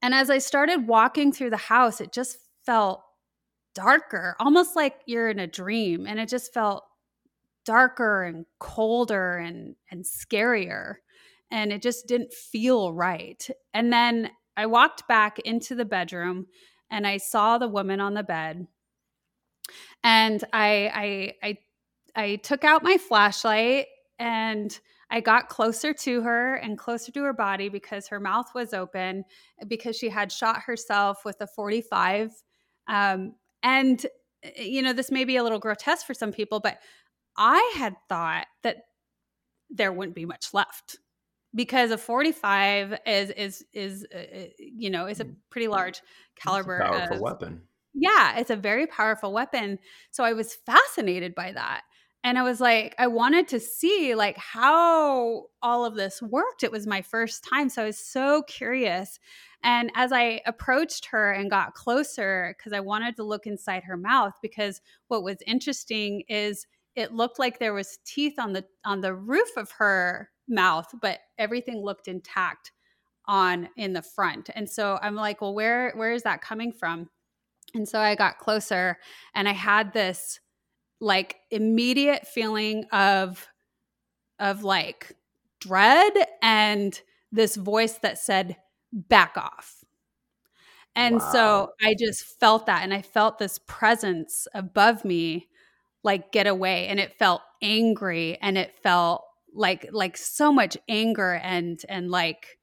And 0.00 0.14
as 0.14 0.30
I 0.30 0.38
started 0.38 0.88
walking 0.88 1.30
through 1.30 1.50
the 1.50 1.58
house, 1.58 2.00
it 2.00 2.12
just 2.14 2.38
felt 2.64 3.02
darker, 3.74 4.34
almost 4.40 4.76
like 4.76 4.94
you're 5.04 5.28
in 5.28 5.38
a 5.38 5.46
dream. 5.46 6.06
And 6.06 6.18
it 6.18 6.30
just 6.30 6.54
felt 6.54 6.84
darker 7.66 8.24
and 8.24 8.46
colder 8.58 9.36
and 9.36 9.74
and 9.90 10.04
scarier 10.04 10.94
and 11.50 11.72
it 11.72 11.82
just 11.82 12.06
didn't 12.06 12.32
feel 12.32 12.92
right 12.92 13.48
and 13.74 13.92
then 13.92 14.30
i 14.56 14.64
walked 14.64 15.06
back 15.08 15.38
into 15.40 15.74
the 15.74 15.84
bedroom 15.84 16.46
and 16.90 17.06
i 17.06 17.16
saw 17.16 17.58
the 17.58 17.68
woman 17.68 18.00
on 18.00 18.14
the 18.14 18.22
bed 18.22 18.66
and 20.04 20.44
i 20.52 21.34
i 21.42 21.48
i, 21.48 21.58
I 22.14 22.36
took 22.36 22.64
out 22.64 22.82
my 22.82 22.96
flashlight 22.96 23.86
and 24.18 24.78
I 25.10 25.20
got 25.20 25.48
closer 25.48 25.92
to 25.92 26.22
her 26.22 26.56
and 26.56 26.78
closer 26.78 27.12
to 27.12 27.22
her 27.22 27.32
body 27.32 27.68
because 27.68 28.08
her 28.08 28.18
mouth 28.18 28.46
was 28.54 28.74
open 28.74 29.24
because 29.68 29.96
she 29.96 30.08
had 30.08 30.32
shot 30.32 30.62
herself 30.62 31.24
with 31.24 31.36
a 31.40 31.46
45. 31.46 32.32
Um, 32.88 33.34
and, 33.62 34.04
eh, 34.42 34.62
you 34.62 34.82
know, 34.82 34.92
this 34.92 35.12
may 35.12 35.24
be 35.24 35.36
a 35.36 35.42
little 35.42 35.58
grotesque 35.58 36.06
for 36.06 36.14
some 36.14 36.32
people, 36.32 36.58
but 36.58 36.78
I 37.36 37.74
had 37.76 37.96
thought 38.08 38.46
that 38.62 38.78
there 39.70 39.92
wouldn't 39.92 40.14
be 40.14 40.26
much 40.26 40.54
left 40.54 40.98
because 41.54 41.90
a 41.90 41.98
45 41.98 42.98
is 43.06 43.30
is 43.30 43.64
is 43.72 44.06
uh, 44.14 44.18
uh, 44.18 44.44
you 44.58 44.90
know 44.90 45.06
is 45.06 45.20
a 45.20 45.24
mm. 45.24 45.34
pretty 45.50 45.68
large 45.68 46.02
caliber 46.36 46.80
powerful 46.80 47.16
of, 47.16 47.22
weapon. 47.22 47.62
Yeah 47.94 48.38
it's 48.38 48.50
a 48.50 48.56
very 48.56 48.86
powerful 48.86 49.32
weapon. 49.32 49.78
So 50.10 50.22
i 50.22 50.32
was 50.32 50.54
fascinated 50.54 51.34
by 51.34 51.52
that. 51.52 51.82
And 52.22 52.38
i 52.38 52.42
was 52.42 52.60
like 52.60 52.94
i 52.98 53.06
wanted 53.06 53.48
to 53.48 53.60
see 53.60 54.14
like 54.14 54.36
how 54.36 55.46
all 55.62 55.84
of 55.84 55.96
this 55.96 56.22
worked. 56.22 56.62
It 56.62 56.72
was 56.72 56.86
my 56.86 57.02
first 57.02 57.44
time. 57.48 57.68
So 57.68 57.82
i 57.82 57.86
was 57.86 57.98
so 57.98 58.42
curious. 58.42 59.18
And 59.62 59.90
as 59.96 60.12
i 60.12 60.42
approached 60.46 61.06
her 61.06 61.32
and 61.32 61.50
got 61.50 61.74
closer 61.74 62.54
because 62.56 62.72
i 62.72 62.80
wanted 62.80 63.16
to 63.16 63.24
look 63.24 63.46
inside 63.46 63.84
her 63.84 63.96
mouth 63.96 64.34
because 64.42 64.80
what 65.08 65.24
was 65.24 65.38
interesting 65.46 66.22
is 66.28 66.66
it 66.96 67.12
looked 67.12 67.38
like 67.38 67.58
there 67.58 67.74
was 67.74 67.98
teeth 68.04 68.38
on 68.38 68.52
the 68.52 68.64
on 68.84 69.00
the 69.00 69.14
roof 69.14 69.50
of 69.56 69.70
her 69.72 70.30
mouth 70.48 70.88
but 71.00 71.20
everything 71.38 71.82
looked 71.82 72.08
intact 72.08 72.72
on 73.26 73.68
in 73.76 73.92
the 73.92 74.02
front. 74.02 74.50
And 74.54 74.68
so 74.68 74.98
i'm 75.02 75.14
like 75.14 75.40
well 75.40 75.54
where 75.54 75.92
where 75.94 76.12
is 76.12 76.22
that 76.22 76.40
coming 76.40 76.72
from? 76.72 77.08
And 77.74 77.88
so 77.88 78.00
i 78.00 78.14
got 78.14 78.38
closer 78.38 78.98
and 79.34 79.48
i 79.48 79.52
had 79.52 79.92
this 79.92 80.40
like 81.00 81.36
immediate 81.50 82.26
feeling 82.26 82.84
of 82.92 83.46
of 84.38 84.64
like 84.64 85.12
dread 85.60 86.12
and 86.42 86.98
this 87.32 87.56
voice 87.56 87.98
that 87.98 88.18
said 88.18 88.56
back 88.92 89.36
off. 89.36 89.84
And 90.94 91.16
wow. 91.16 91.32
so 91.32 91.70
i 91.82 91.94
just 91.98 92.24
felt 92.40 92.66
that 92.66 92.82
and 92.82 92.94
i 92.94 93.02
felt 93.02 93.38
this 93.38 93.58
presence 93.66 94.48
above 94.54 95.04
me 95.04 95.48
like 96.02 96.32
get 96.32 96.46
away 96.46 96.86
and 96.86 97.00
it 97.00 97.18
felt 97.18 97.42
angry 97.62 98.38
and 98.40 98.56
it 98.56 98.74
felt 98.82 99.24
like 99.56 99.88
like 99.92 100.16
so 100.16 100.52
much 100.52 100.76
anger 100.88 101.34
and 101.42 101.80
and 101.88 102.10
like 102.10 102.58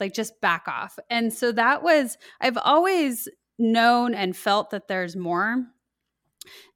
like 0.00 0.14
just 0.14 0.40
back 0.40 0.64
off. 0.68 0.98
And 1.10 1.32
so 1.32 1.52
that 1.52 1.82
was 1.82 2.16
i've 2.40 2.58
always 2.58 3.28
known 3.58 4.14
and 4.14 4.36
felt 4.36 4.70
that 4.70 4.88
there's 4.88 5.16
more. 5.16 5.64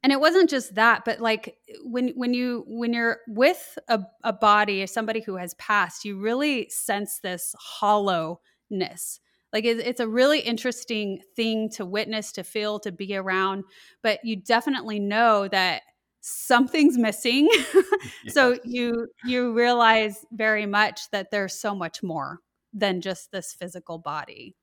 And 0.03 0.11
it 0.11 0.19
wasn't 0.19 0.49
just 0.49 0.75
that 0.75 1.05
but 1.05 1.19
like 1.21 1.55
when 1.83 2.09
when 2.09 2.33
you 2.33 2.65
when 2.67 2.93
you're 2.93 3.19
with 3.27 3.77
a, 3.87 4.01
a 4.23 4.33
body 4.33 4.85
somebody 4.85 5.21
who 5.21 5.37
has 5.37 5.53
passed 5.55 6.03
you 6.03 6.19
really 6.19 6.69
sense 6.69 7.19
this 7.19 7.55
hollowness. 7.57 9.19
Like 9.53 9.65
it, 9.65 9.79
it's 9.79 9.99
a 9.99 10.07
really 10.07 10.39
interesting 10.39 11.21
thing 11.35 11.69
to 11.71 11.85
witness 11.85 12.31
to 12.33 12.43
feel 12.43 12.79
to 12.79 12.91
be 12.91 13.15
around 13.15 13.63
but 14.03 14.19
you 14.23 14.35
definitely 14.35 14.99
know 14.99 15.47
that 15.47 15.83
something's 16.21 16.97
missing. 16.97 17.49
So 18.29 18.57
you 18.63 19.07
you 19.25 19.53
realize 19.53 20.25
very 20.31 20.65
much 20.65 21.09
that 21.11 21.31
there's 21.31 21.53
so 21.53 21.75
much 21.75 22.01
more 22.03 22.39
than 22.73 23.01
just 23.01 23.31
this 23.31 23.53
physical 23.53 23.97
body. 23.97 24.55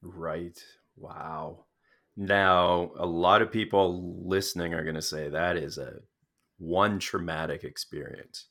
Right. 0.00 0.58
Wow. 0.96 1.66
Now 2.16 2.92
a 2.96 3.06
lot 3.06 3.42
of 3.42 3.50
people 3.50 4.20
listening 4.24 4.74
are 4.74 4.84
going 4.84 4.96
to 4.96 5.02
say 5.02 5.28
that 5.28 5.56
is 5.56 5.78
a 5.78 6.00
one 6.58 6.98
traumatic 6.98 7.64
experience. 7.64 8.46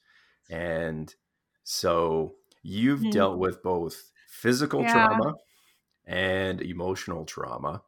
And 0.49 1.13
so 1.63 2.35
you've 2.63 2.99
mm-hmm. 2.99 3.11
dealt 3.11 3.37
with 3.37 3.63
both 3.63 4.11
physical 4.29 4.81
yeah. 4.81 4.93
trauma 4.93 5.33
and 6.05 6.61
emotional 6.61 7.25
trauma 7.25 7.81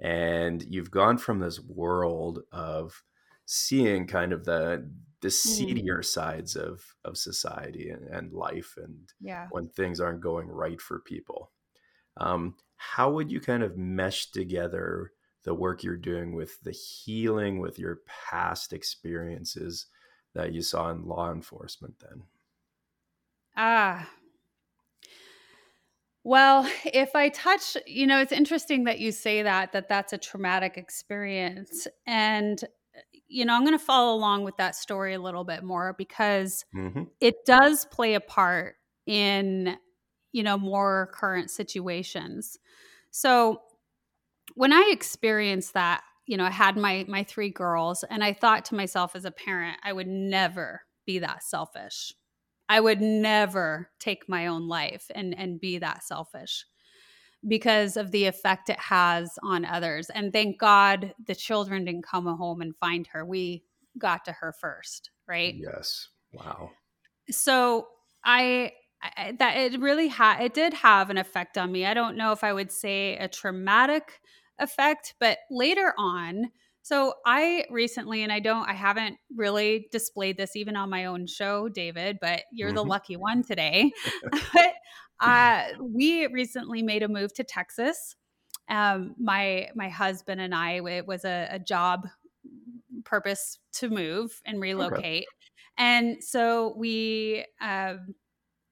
and 0.00 0.62
you've 0.68 0.90
gone 0.90 1.18
from 1.18 1.38
this 1.38 1.60
world 1.60 2.40
of 2.52 3.02
seeing 3.46 4.06
kind 4.06 4.32
of 4.32 4.44
the 4.44 4.88
the 5.20 5.28
mm. 5.28 5.32
seedier 5.32 5.98
mm. 5.98 6.04
sides 6.04 6.56
of 6.56 6.82
of 7.04 7.16
society 7.16 7.90
and, 7.90 8.06
and 8.08 8.32
life 8.32 8.74
and 8.76 9.10
yeah. 9.20 9.46
when 9.50 9.68
things 9.68 10.00
aren't 10.00 10.20
going 10.20 10.48
right 10.48 10.80
for 10.80 11.00
people 11.00 11.50
um, 12.16 12.54
how 12.76 13.10
would 13.10 13.30
you 13.30 13.40
kind 13.40 13.62
of 13.62 13.76
mesh 13.76 14.30
together 14.30 15.12
the 15.44 15.54
work 15.54 15.82
you're 15.82 15.96
doing 15.96 16.34
with 16.34 16.60
the 16.62 16.72
healing 16.72 17.60
with 17.60 17.78
your 17.78 18.00
past 18.06 18.72
experiences 18.72 19.86
that 20.34 20.52
you 20.52 20.62
saw 20.62 20.90
in 20.90 21.06
law 21.06 21.30
enforcement 21.30 21.94
then? 22.00 22.22
Ah. 23.56 24.08
Well, 26.24 26.68
if 26.86 27.14
I 27.14 27.28
touch, 27.28 27.76
you 27.86 28.06
know, 28.06 28.20
it's 28.20 28.32
interesting 28.32 28.84
that 28.84 28.98
you 28.98 29.12
say 29.12 29.42
that 29.42 29.72
that 29.72 29.88
that's 29.88 30.12
a 30.12 30.18
traumatic 30.18 30.78
experience 30.78 31.86
and 32.06 32.58
you 33.34 33.44
know, 33.44 33.54
I'm 33.54 33.64
going 33.64 33.76
to 33.76 33.84
follow 33.84 34.14
along 34.14 34.44
with 34.44 34.56
that 34.58 34.76
story 34.76 35.12
a 35.14 35.20
little 35.20 35.42
bit 35.42 35.64
more 35.64 35.92
because 35.98 36.64
mm-hmm. 36.74 37.02
it 37.20 37.44
does 37.44 37.84
play 37.86 38.14
a 38.14 38.20
part 38.20 38.76
in 39.06 39.76
you 40.32 40.42
know 40.44 40.56
more 40.56 41.10
current 41.12 41.50
situations. 41.50 42.58
So, 43.10 43.60
when 44.54 44.72
I 44.72 44.88
experienced 44.92 45.74
that, 45.74 46.02
you 46.26 46.36
know, 46.36 46.44
I 46.44 46.50
had 46.50 46.76
my 46.76 47.04
my 47.08 47.24
three 47.24 47.50
girls 47.50 48.04
and 48.08 48.22
I 48.22 48.32
thought 48.32 48.66
to 48.66 48.76
myself 48.76 49.16
as 49.16 49.24
a 49.24 49.32
parent, 49.32 49.78
I 49.82 49.92
would 49.92 50.08
never 50.08 50.82
be 51.04 51.18
that 51.18 51.42
selfish. 51.42 52.14
I 52.68 52.80
would 52.80 53.00
never 53.00 53.90
take 53.98 54.28
my 54.28 54.46
own 54.46 54.68
life 54.68 55.10
and 55.12 55.36
and 55.36 55.60
be 55.60 55.78
that 55.78 56.04
selfish 56.04 56.66
because 57.46 57.96
of 57.96 58.10
the 58.10 58.26
effect 58.26 58.70
it 58.70 58.78
has 58.78 59.38
on 59.42 59.64
others. 59.64 60.10
And 60.10 60.32
thank 60.32 60.58
God 60.58 61.14
the 61.26 61.34
children 61.34 61.84
didn't 61.84 62.06
come 62.06 62.26
home 62.26 62.60
and 62.60 62.76
find 62.76 63.06
her. 63.08 63.24
We 63.24 63.64
got 63.98 64.24
to 64.24 64.32
her 64.32 64.52
first, 64.52 65.10
right? 65.28 65.54
Yes. 65.56 66.08
Wow. 66.32 66.70
So 67.30 67.86
I, 68.24 68.72
I 69.02 69.34
that 69.38 69.56
it 69.56 69.80
really 69.80 70.08
had 70.08 70.40
it 70.40 70.54
did 70.54 70.74
have 70.74 71.10
an 71.10 71.18
effect 71.18 71.58
on 71.58 71.70
me. 71.70 71.86
I 71.86 71.94
don't 71.94 72.16
know 72.16 72.32
if 72.32 72.42
I 72.42 72.52
would 72.52 72.72
say 72.72 73.16
a 73.16 73.28
traumatic 73.28 74.20
effect, 74.58 75.14
but 75.20 75.38
later 75.50 75.94
on, 75.98 76.50
so 76.84 77.14
I 77.24 77.64
recently, 77.70 78.22
and 78.22 78.30
I 78.30 78.40
don't, 78.40 78.68
I 78.68 78.74
haven't 78.74 79.16
really 79.34 79.88
displayed 79.90 80.36
this 80.36 80.54
even 80.54 80.76
on 80.76 80.90
my 80.90 81.06
own 81.06 81.26
show, 81.26 81.66
David, 81.70 82.18
but 82.20 82.42
you're 82.52 82.68
mm-hmm. 82.68 82.76
the 82.76 82.84
lucky 82.84 83.16
one 83.16 83.42
today. 83.42 83.90
but 84.52 84.72
uh, 85.20 85.64
we 85.80 86.26
recently 86.26 86.82
made 86.82 87.02
a 87.02 87.08
move 87.08 87.32
to 87.34 87.44
Texas. 87.44 88.16
Um, 88.68 89.14
my 89.18 89.68
my 89.74 89.88
husband 89.88 90.40
and 90.40 90.54
I, 90.54 90.80
it 90.80 91.06
was 91.06 91.24
a, 91.24 91.48
a 91.50 91.58
job 91.58 92.06
purpose 93.04 93.58
to 93.74 93.90
move 93.90 94.40
and 94.46 94.60
relocate, 94.60 95.02
okay. 95.02 95.26
and 95.76 96.22
so 96.22 96.74
we. 96.76 97.44
Um, 97.60 98.14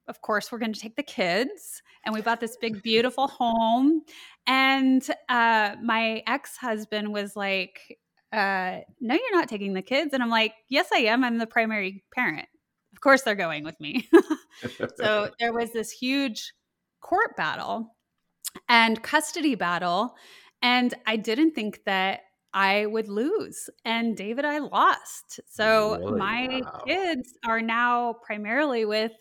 of 0.07 0.19
course, 0.19 0.51
we're 0.51 0.59
going 0.59 0.73
to 0.73 0.79
take 0.79 0.97
the 0.97 1.03
kids, 1.03 1.81
and 2.03 2.13
we 2.13 2.19
bought 2.19 2.41
this 2.41 2.57
big, 2.57 2.83
beautiful 2.83 3.29
home. 3.29 4.01
And 4.45 5.01
uh, 5.29 5.75
my 5.81 6.23
ex 6.27 6.57
husband 6.57 7.13
was 7.13 7.37
like, 7.37 7.99
uh, 8.33 8.79
no, 8.99 9.15
you're 9.15 9.35
not 9.35 9.47
taking 9.47 9.73
the 9.73 9.81
kids. 9.81 10.13
And 10.13 10.23
I'm 10.23 10.29
like, 10.29 10.53
yes, 10.67 10.89
I 10.93 10.99
am. 10.99 11.23
I'm 11.23 11.37
the 11.37 11.47
primary 11.47 12.03
parent. 12.13 12.47
Of 13.03 13.05
course, 13.05 13.23
they're 13.23 13.35
going 13.35 13.65
with 13.65 13.77
me. 13.81 14.07
so 14.95 15.29
there 15.39 15.51
was 15.51 15.73
this 15.73 15.91
huge 15.91 16.53
court 17.01 17.35
battle 17.35 17.97
and 18.69 19.03
custody 19.03 19.55
battle. 19.55 20.15
And 20.61 20.93
I 21.05 21.17
didn't 21.17 21.51
think 21.51 21.81
that 21.85 22.21
I 22.53 22.85
would 22.85 23.09
lose. 23.09 23.69
And 23.83 24.15
David, 24.15 24.45
I 24.45 24.59
lost. 24.59 25.41
So 25.49 25.97
really? 25.97 26.17
my 26.17 26.61
wow. 26.63 26.83
kids 26.87 27.33
are 27.45 27.61
now 27.61 28.13
primarily 28.25 28.85
with 28.85 29.11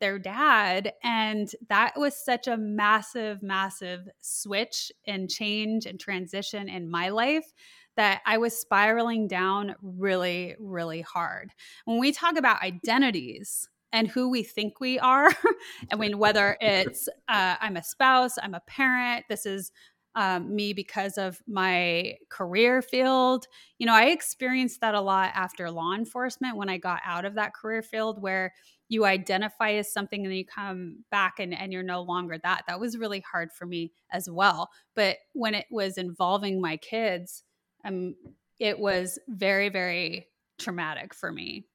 their 0.00 0.18
dad. 0.18 0.92
And 1.02 1.50
that 1.68 1.94
was 1.96 2.16
such 2.16 2.46
a 2.46 2.56
massive, 2.56 3.42
massive 3.42 4.08
switch 4.20 4.92
and 5.06 5.28
change 5.28 5.86
and 5.86 5.98
transition 5.98 6.68
in 6.68 6.90
my 6.90 7.08
life 7.08 7.52
that 7.96 8.20
I 8.24 8.38
was 8.38 8.56
spiraling 8.56 9.26
down 9.26 9.74
really, 9.82 10.54
really 10.60 11.00
hard. 11.00 11.52
When 11.84 11.98
we 11.98 12.12
talk 12.12 12.36
about 12.36 12.62
identities, 12.62 13.68
and 13.92 14.08
who 14.08 14.28
we 14.28 14.42
think 14.42 14.80
we 14.80 14.98
are. 14.98 15.30
I 15.92 15.96
mean, 15.96 16.18
whether 16.18 16.56
it's 16.60 17.08
uh, 17.28 17.56
I'm 17.60 17.76
a 17.76 17.82
spouse, 17.82 18.36
I'm 18.42 18.54
a 18.54 18.60
parent, 18.60 19.24
this 19.28 19.46
is 19.46 19.72
um, 20.18 20.52
me 20.52 20.72
because 20.72 21.16
of 21.16 21.40
my 21.46 22.14
career 22.28 22.82
field. 22.82 23.46
You 23.78 23.86
know, 23.86 23.94
I 23.94 24.06
experienced 24.06 24.80
that 24.80 24.96
a 24.96 25.00
lot 25.00 25.30
after 25.32 25.70
law 25.70 25.94
enforcement 25.94 26.56
when 26.56 26.68
I 26.68 26.76
got 26.76 27.00
out 27.06 27.24
of 27.24 27.36
that 27.36 27.54
career 27.54 27.82
field 27.82 28.20
where 28.20 28.52
you 28.88 29.04
identify 29.04 29.74
as 29.74 29.92
something 29.92 30.22
and 30.22 30.32
then 30.32 30.38
you 30.38 30.44
come 30.44 31.04
back 31.12 31.38
and, 31.38 31.56
and 31.56 31.72
you're 31.72 31.84
no 31.84 32.02
longer 32.02 32.36
that. 32.42 32.64
That 32.66 32.80
was 32.80 32.98
really 32.98 33.20
hard 33.30 33.52
for 33.52 33.64
me 33.64 33.92
as 34.10 34.28
well. 34.28 34.70
But 34.96 35.18
when 35.34 35.54
it 35.54 35.66
was 35.70 35.98
involving 35.98 36.60
my 36.60 36.78
kids, 36.78 37.44
um, 37.84 38.16
it 38.58 38.76
was 38.76 39.20
very, 39.28 39.68
very 39.68 40.26
traumatic 40.58 41.14
for 41.14 41.30
me. 41.30 41.66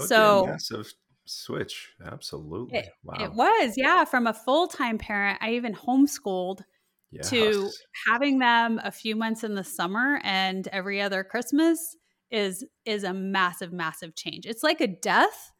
So, 0.00 0.46
a 0.46 0.46
massive 0.48 0.92
switch. 1.24 1.92
Absolutely. 2.04 2.78
It, 2.78 2.88
wow. 3.04 3.18
It 3.20 3.32
was, 3.32 3.74
yeah. 3.76 4.04
From 4.04 4.26
a 4.26 4.34
full 4.34 4.66
time 4.66 4.98
parent, 4.98 5.38
I 5.40 5.52
even 5.52 5.72
homeschooled 5.72 6.62
yes. 7.12 7.30
to 7.30 7.70
having 8.06 8.38
them 8.38 8.80
a 8.82 8.90
few 8.90 9.16
months 9.16 9.44
in 9.44 9.54
the 9.54 9.64
summer 9.64 10.20
and 10.24 10.66
every 10.68 11.00
other 11.00 11.22
Christmas 11.24 11.96
is 12.30 12.64
is 12.84 13.04
a 13.04 13.12
massive, 13.12 13.72
massive 13.72 14.14
change. 14.14 14.46
It's 14.46 14.62
like 14.62 14.80
a 14.80 14.86
death. 14.86 15.52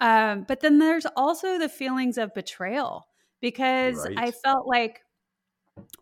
Um, 0.00 0.44
but 0.46 0.60
then 0.60 0.78
there's 0.78 1.06
also 1.16 1.58
the 1.58 1.68
feelings 1.68 2.18
of 2.18 2.34
betrayal 2.34 3.06
because 3.40 3.96
right. 3.96 4.16
I 4.16 4.30
felt 4.30 4.66
like 4.66 5.00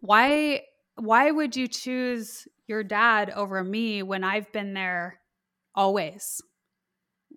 why 0.01 0.63
why 0.97 1.31
would 1.31 1.57
you 1.57 1.67
choose 1.69 2.47
your 2.67 2.85
dad 2.85 3.31
over 3.31 3.63
me 3.63 4.03
when 4.03 4.25
I've 4.25 4.51
been 4.53 4.75
there 4.75 5.21
always. 5.75 6.41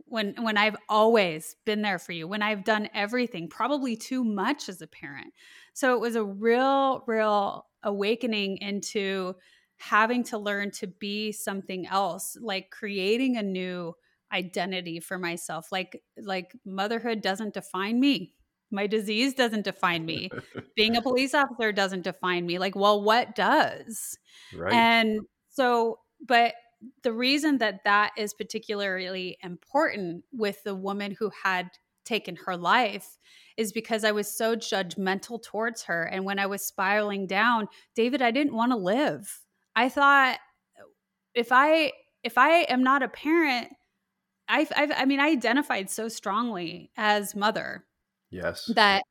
When 0.07 0.35
when 0.41 0.57
I've 0.57 0.75
always 0.87 1.55
been 1.65 1.81
there 1.81 1.99
for 1.99 2.11
you, 2.11 2.27
when 2.27 2.41
I've 2.41 2.63
done 2.63 2.89
everything, 2.93 3.47
probably 3.47 3.95
too 3.95 4.23
much 4.23 4.69
as 4.69 4.81
a 4.81 4.87
parent. 4.87 5.33
So 5.73 5.95
it 5.95 5.99
was 5.99 6.15
a 6.15 6.23
real 6.23 7.03
real 7.07 7.65
awakening 7.83 8.57
into 8.57 9.35
having 9.77 10.23
to 10.23 10.37
learn 10.37 10.71
to 10.71 10.87
be 10.87 11.31
something 11.31 11.87
else, 11.87 12.37
like 12.39 12.69
creating 12.69 13.37
a 13.37 13.43
new 13.43 13.95
identity 14.31 14.99
for 14.99 15.17
myself. 15.17 15.71
Like 15.71 16.01
like 16.21 16.53
motherhood 16.65 17.21
doesn't 17.21 17.53
define 17.53 17.99
me. 17.99 18.33
My 18.71 18.87
disease 18.87 19.33
doesn't 19.33 19.63
define 19.63 20.05
me. 20.05 20.29
Being 20.75 20.97
a 20.97 21.01
police 21.01 21.33
officer 21.33 21.71
doesn't 21.71 22.03
define 22.03 22.45
me. 22.45 22.59
Like, 22.59 22.75
well, 22.75 23.01
what 23.01 23.35
does? 23.35 24.17
Right. 24.55 24.73
And 24.73 25.21
so, 25.49 25.99
but 26.25 26.53
the 27.03 27.13
reason 27.13 27.57
that 27.59 27.83
that 27.83 28.11
is 28.17 28.33
particularly 28.33 29.37
important 29.43 30.23
with 30.31 30.63
the 30.63 30.75
woman 30.75 31.11
who 31.11 31.31
had 31.43 31.69
taken 32.05 32.35
her 32.35 32.55
life 32.55 33.17
is 33.57 33.71
because 33.71 34.03
I 34.03 34.11
was 34.11 34.31
so 34.31 34.55
judgmental 34.55 35.41
towards 35.41 35.83
her. 35.83 36.03
And 36.03 36.23
when 36.23 36.39
I 36.39 36.45
was 36.45 36.61
spiraling 36.61 37.27
down, 37.27 37.67
David, 37.95 38.21
I 38.21 38.31
didn't 38.31 38.55
want 38.55 38.71
to 38.71 38.77
live. 38.77 39.41
I 39.75 39.89
thought 39.89 40.37
if 41.33 41.51
I 41.51 41.91
if 42.23 42.37
I 42.37 42.61
am 42.63 42.83
not 42.83 43.03
a 43.03 43.07
parent, 43.07 43.69
I've, 44.47 44.71
I've 44.75 44.91
I 44.95 45.05
mean 45.05 45.19
I 45.19 45.29
identified 45.29 45.89
so 45.89 46.07
strongly 46.07 46.91
as 46.97 47.35
mother. 47.35 47.85
Yes. 48.31 48.71
That 48.75 49.03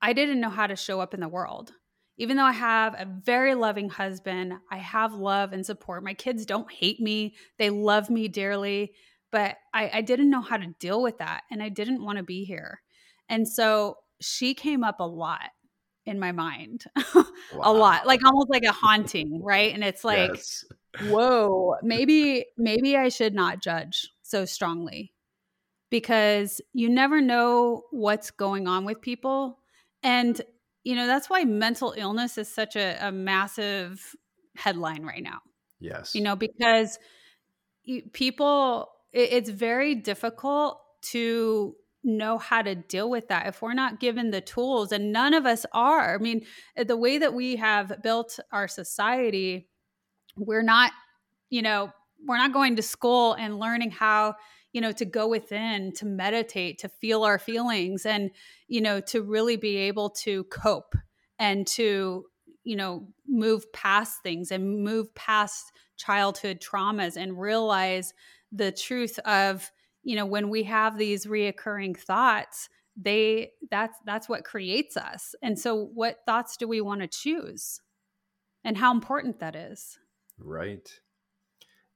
I 0.00 0.12
didn't 0.12 0.40
know 0.40 0.50
how 0.50 0.66
to 0.66 0.76
show 0.76 1.00
up 1.00 1.14
in 1.14 1.20
the 1.20 1.28
world 1.28 1.72
even 2.18 2.36
though 2.36 2.44
I 2.44 2.52
have 2.52 2.94
a 2.94 3.06
very 3.06 3.54
loving 3.54 3.88
husband, 3.88 4.54
I 4.70 4.78
have 4.78 5.14
love 5.14 5.52
and 5.52 5.64
support. 5.64 6.02
My 6.02 6.14
kids 6.14 6.44
don't 6.44 6.70
hate 6.70 7.00
me, 7.00 7.36
they 7.58 7.70
love 7.70 8.10
me 8.10 8.26
dearly, 8.26 8.92
but 9.30 9.56
I, 9.72 9.90
I 9.94 10.00
didn't 10.00 10.30
know 10.30 10.40
how 10.40 10.56
to 10.56 10.74
deal 10.80 11.00
with 11.00 11.18
that. 11.18 11.42
And 11.50 11.62
I 11.62 11.68
didn't 11.68 12.04
want 12.04 12.18
to 12.18 12.24
be 12.24 12.44
here. 12.44 12.80
And 13.28 13.46
so 13.46 13.98
she 14.20 14.54
came 14.54 14.82
up 14.82 15.00
a 15.00 15.06
lot 15.06 15.50
in 16.06 16.18
my 16.18 16.32
mind, 16.32 16.86
a 17.60 17.72
lot, 17.72 18.06
like 18.06 18.24
almost 18.24 18.50
like 18.50 18.64
a 18.64 18.72
haunting, 18.72 19.42
right? 19.44 19.72
And 19.72 19.84
it's 19.84 20.02
like, 20.02 20.30
yes. 20.34 20.64
whoa, 21.04 21.76
maybe, 21.82 22.46
maybe 22.56 22.96
I 22.96 23.10
should 23.10 23.34
not 23.34 23.60
judge 23.60 24.08
so 24.22 24.44
strongly 24.44 25.12
because 25.90 26.60
you 26.72 26.88
never 26.88 27.20
know 27.20 27.84
what's 27.90 28.30
going 28.30 28.66
on 28.66 28.84
with 28.84 29.00
people. 29.00 29.58
And 30.02 30.40
you 30.88 30.96
know 30.96 31.06
that's 31.06 31.28
why 31.28 31.44
mental 31.44 31.92
illness 31.98 32.38
is 32.38 32.48
such 32.48 32.74
a, 32.74 32.96
a 32.98 33.12
massive 33.12 34.16
headline 34.56 35.04
right 35.04 35.22
now. 35.22 35.40
Yes. 35.80 36.14
You 36.14 36.22
know 36.22 36.34
because 36.34 36.98
people 38.14 38.88
it, 39.12 39.32
it's 39.32 39.50
very 39.50 39.94
difficult 39.94 40.80
to 41.10 41.74
know 42.04 42.38
how 42.38 42.62
to 42.62 42.74
deal 42.74 43.10
with 43.10 43.28
that 43.28 43.48
if 43.48 43.60
we're 43.60 43.74
not 43.74 44.00
given 44.00 44.30
the 44.30 44.40
tools 44.40 44.90
and 44.90 45.12
none 45.12 45.34
of 45.34 45.44
us 45.44 45.66
are. 45.74 46.14
I 46.14 46.16
mean 46.16 46.46
eh, 46.74 46.84
the 46.84 46.96
way 46.96 47.18
that 47.18 47.34
we 47.34 47.56
have 47.56 48.02
built 48.02 48.38
our 48.50 48.66
society 48.66 49.68
we're 50.38 50.62
not 50.62 50.92
you 51.50 51.60
know 51.60 51.92
we're 52.26 52.38
not 52.38 52.54
going 52.54 52.76
to 52.76 52.82
school 52.82 53.34
and 53.34 53.58
learning 53.58 53.90
how 53.90 54.36
you 54.78 54.82
know 54.82 54.92
to 54.92 55.04
go 55.04 55.26
within 55.26 55.92
to 55.92 56.06
meditate 56.06 56.78
to 56.78 56.88
feel 56.88 57.24
our 57.24 57.38
feelings 57.38 58.06
and 58.06 58.30
you 58.68 58.80
know 58.80 59.00
to 59.00 59.22
really 59.22 59.56
be 59.56 59.76
able 59.76 60.08
to 60.10 60.44
cope 60.44 60.94
and 61.38 61.66
to 61.66 62.24
you 62.68 62.76
know, 62.76 63.08
move 63.26 63.72
past 63.72 64.22
things 64.22 64.52
and 64.52 64.84
move 64.84 65.14
past 65.14 65.72
childhood 65.96 66.60
traumas 66.60 67.16
and 67.16 67.40
realize 67.40 68.12
the 68.52 68.70
truth 68.70 69.18
of, 69.20 69.72
you 70.02 70.14
know, 70.14 70.26
when 70.26 70.50
we 70.50 70.64
have 70.64 70.98
these 70.98 71.24
reoccurring 71.24 71.96
thoughts, 71.96 72.68
they 72.94 73.52
that's 73.70 73.96
that's 74.04 74.28
what 74.28 74.44
creates 74.44 74.98
us. 74.98 75.34
And 75.42 75.58
so 75.58 75.88
what 75.94 76.18
thoughts 76.26 76.58
do 76.58 76.68
we 76.68 76.82
want 76.82 77.00
to 77.00 77.08
choose? 77.08 77.80
And 78.64 78.76
how 78.76 78.92
important 78.92 79.40
that 79.40 79.56
is. 79.56 79.98
Right. 80.38 80.90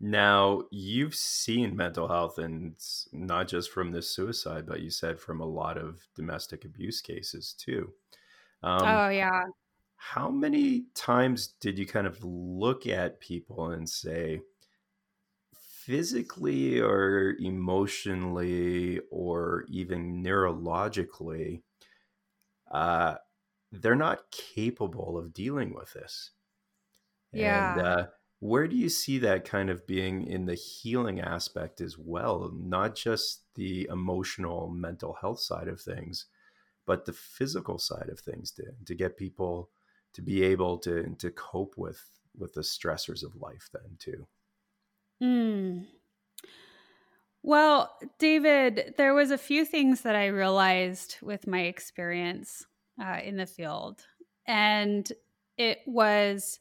Now, 0.04 0.64
you've 0.72 1.14
seen 1.14 1.76
mental 1.76 2.08
health, 2.08 2.38
and 2.38 2.74
not 3.12 3.46
just 3.46 3.70
from 3.70 3.92
this 3.92 4.10
suicide, 4.10 4.66
but 4.66 4.80
you 4.80 4.90
said 4.90 5.20
from 5.20 5.40
a 5.40 5.46
lot 5.46 5.78
of 5.78 6.00
domestic 6.16 6.64
abuse 6.64 7.00
cases 7.00 7.54
too. 7.56 7.92
Um, 8.64 8.82
oh, 8.82 9.08
yeah. 9.10 9.44
How 9.94 10.28
many 10.28 10.86
times 10.96 11.54
did 11.60 11.78
you 11.78 11.86
kind 11.86 12.08
of 12.08 12.22
look 12.24 12.88
at 12.88 13.20
people 13.20 13.70
and 13.70 13.88
say, 13.88 14.40
physically 15.54 16.80
or 16.80 17.36
emotionally 17.38 19.00
or 19.12 19.64
even 19.68 20.20
neurologically, 20.20 21.62
uh, 22.72 23.14
they're 23.70 23.94
not 23.94 24.32
capable 24.32 25.16
of 25.16 25.32
dealing 25.32 25.72
with 25.72 25.92
this? 25.92 26.32
Yeah. 27.32 27.72
And, 27.72 27.86
uh, 27.86 28.06
where 28.42 28.66
do 28.66 28.74
you 28.74 28.88
see 28.88 29.18
that 29.18 29.44
kind 29.44 29.70
of 29.70 29.86
being 29.86 30.26
in 30.26 30.46
the 30.46 30.56
healing 30.56 31.20
aspect 31.20 31.80
as 31.80 31.96
well 31.96 32.50
not 32.52 32.96
just 32.96 33.42
the 33.54 33.86
emotional 33.88 34.68
mental 34.68 35.16
health 35.20 35.38
side 35.38 35.68
of 35.68 35.80
things 35.80 36.26
but 36.84 37.04
the 37.04 37.12
physical 37.12 37.78
side 37.78 38.08
of 38.10 38.18
things 38.18 38.50
to, 38.50 38.64
to 38.84 38.96
get 38.96 39.16
people 39.16 39.70
to 40.12 40.22
be 40.22 40.42
able 40.42 40.76
to 40.76 41.14
to 41.20 41.30
cope 41.30 41.74
with 41.76 42.02
with 42.36 42.52
the 42.54 42.62
stressors 42.62 43.24
of 43.24 43.36
life 43.36 43.70
then 43.72 43.96
too 44.00 44.26
mm. 45.22 45.86
well 47.44 47.96
david 48.18 48.94
there 48.98 49.14
was 49.14 49.30
a 49.30 49.38
few 49.38 49.64
things 49.64 50.00
that 50.00 50.16
i 50.16 50.26
realized 50.26 51.16
with 51.22 51.46
my 51.46 51.60
experience 51.60 52.66
uh, 53.00 53.20
in 53.22 53.36
the 53.36 53.46
field 53.46 54.04
and 54.48 55.12
it 55.56 55.78
was 55.86 56.58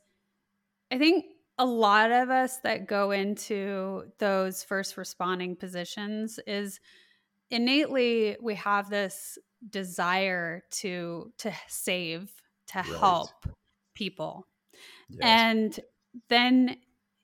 i 0.91 0.97
think 0.99 1.25
a 1.61 1.65
lot 1.65 2.11
of 2.11 2.31
us 2.31 2.57
that 2.63 2.87
go 2.87 3.11
into 3.11 4.05
those 4.17 4.63
first 4.63 4.97
responding 4.97 5.55
positions 5.55 6.39
is 6.47 6.79
innately 7.51 8.35
we 8.41 8.55
have 8.55 8.89
this 8.89 9.37
desire 9.69 10.63
to 10.71 11.31
to 11.37 11.53
save 11.67 12.31
to 12.65 12.79
right. 12.79 12.99
help 12.99 13.29
people 13.93 14.47
yes. 15.07 15.19
and 15.21 15.79
then 16.29 16.77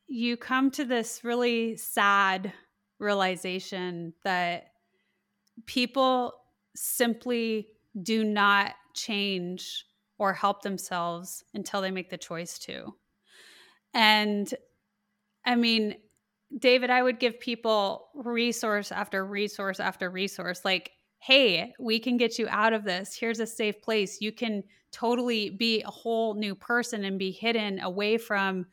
you 0.08 0.38
come 0.38 0.70
to 0.70 0.86
this 0.86 1.22
really 1.24 1.76
sad 1.76 2.54
realization 3.00 4.14
that 4.24 4.68
people 5.66 6.32
simply 6.76 7.70
do 8.04 8.24
not 8.24 8.76
change 8.94 9.84
or 10.20 10.32
help 10.32 10.62
themselves 10.62 11.44
until 11.56 11.82
they 11.82 11.90
make 11.90 12.12
the 12.12 12.18
choice 12.20 12.60
to 12.60 12.94
and 13.98 14.54
I 15.44 15.56
mean, 15.56 15.96
David, 16.56 16.92
I 16.92 17.02
would 17.02 17.20
give 17.20 17.40
people 17.40 18.10
resource 18.14 18.92
after 18.92 19.26
resource 19.26 19.80
after 19.80 20.12
resource. 20.12 20.64
Like, 20.64 20.92
hey, 21.18 21.74
we 21.80 22.00
can 22.00 22.16
get 22.16 22.38
you 22.38 22.48
out 22.48 22.74
of 22.74 22.84
this. 22.84 23.18
Here's 23.20 23.40
a 23.40 23.48
safe 23.48 23.82
place. 23.82 24.22
You 24.22 24.32
can 24.32 24.64
totally 24.92 25.50
be 25.50 25.82
a 25.82 25.90
whole 25.90 26.36
new 26.36 26.54
person 26.54 27.06
and 27.06 27.18
be 27.18 27.32
hidden 27.32 27.80
away 27.80 28.20
from 28.20 28.68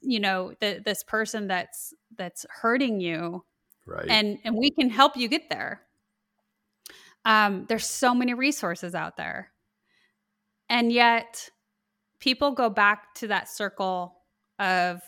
you 0.00 0.20
know 0.20 0.52
the, 0.60 0.80
this 0.84 1.02
person 1.02 1.46
that's 1.46 1.92
that's 2.16 2.46
hurting 2.48 3.00
you 3.00 3.44
right 3.86 4.08
and 4.08 4.38
and 4.44 4.56
we 4.56 4.70
can 4.70 4.88
help 4.88 5.14
you 5.14 5.28
get 5.28 5.50
there 5.50 5.82
um 7.26 7.66
there's 7.68 7.84
so 7.86 8.14
many 8.14 8.32
resources 8.32 8.94
out 8.94 9.18
there 9.18 9.52
and 10.70 10.90
yet 10.90 11.50
people 12.18 12.52
go 12.52 12.70
back 12.70 13.14
to 13.14 13.26
that 13.26 13.48
circle 13.48 14.17
of 14.58 15.00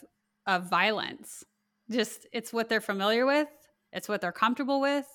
of 0.46 0.68
violence. 0.68 1.44
Just 1.90 2.26
it's 2.32 2.52
what 2.52 2.68
they're 2.68 2.80
familiar 2.80 3.26
with, 3.26 3.48
it's 3.92 4.08
what 4.08 4.20
they're 4.20 4.32
comfortable 4.32 4.80
with, 4.80 5.06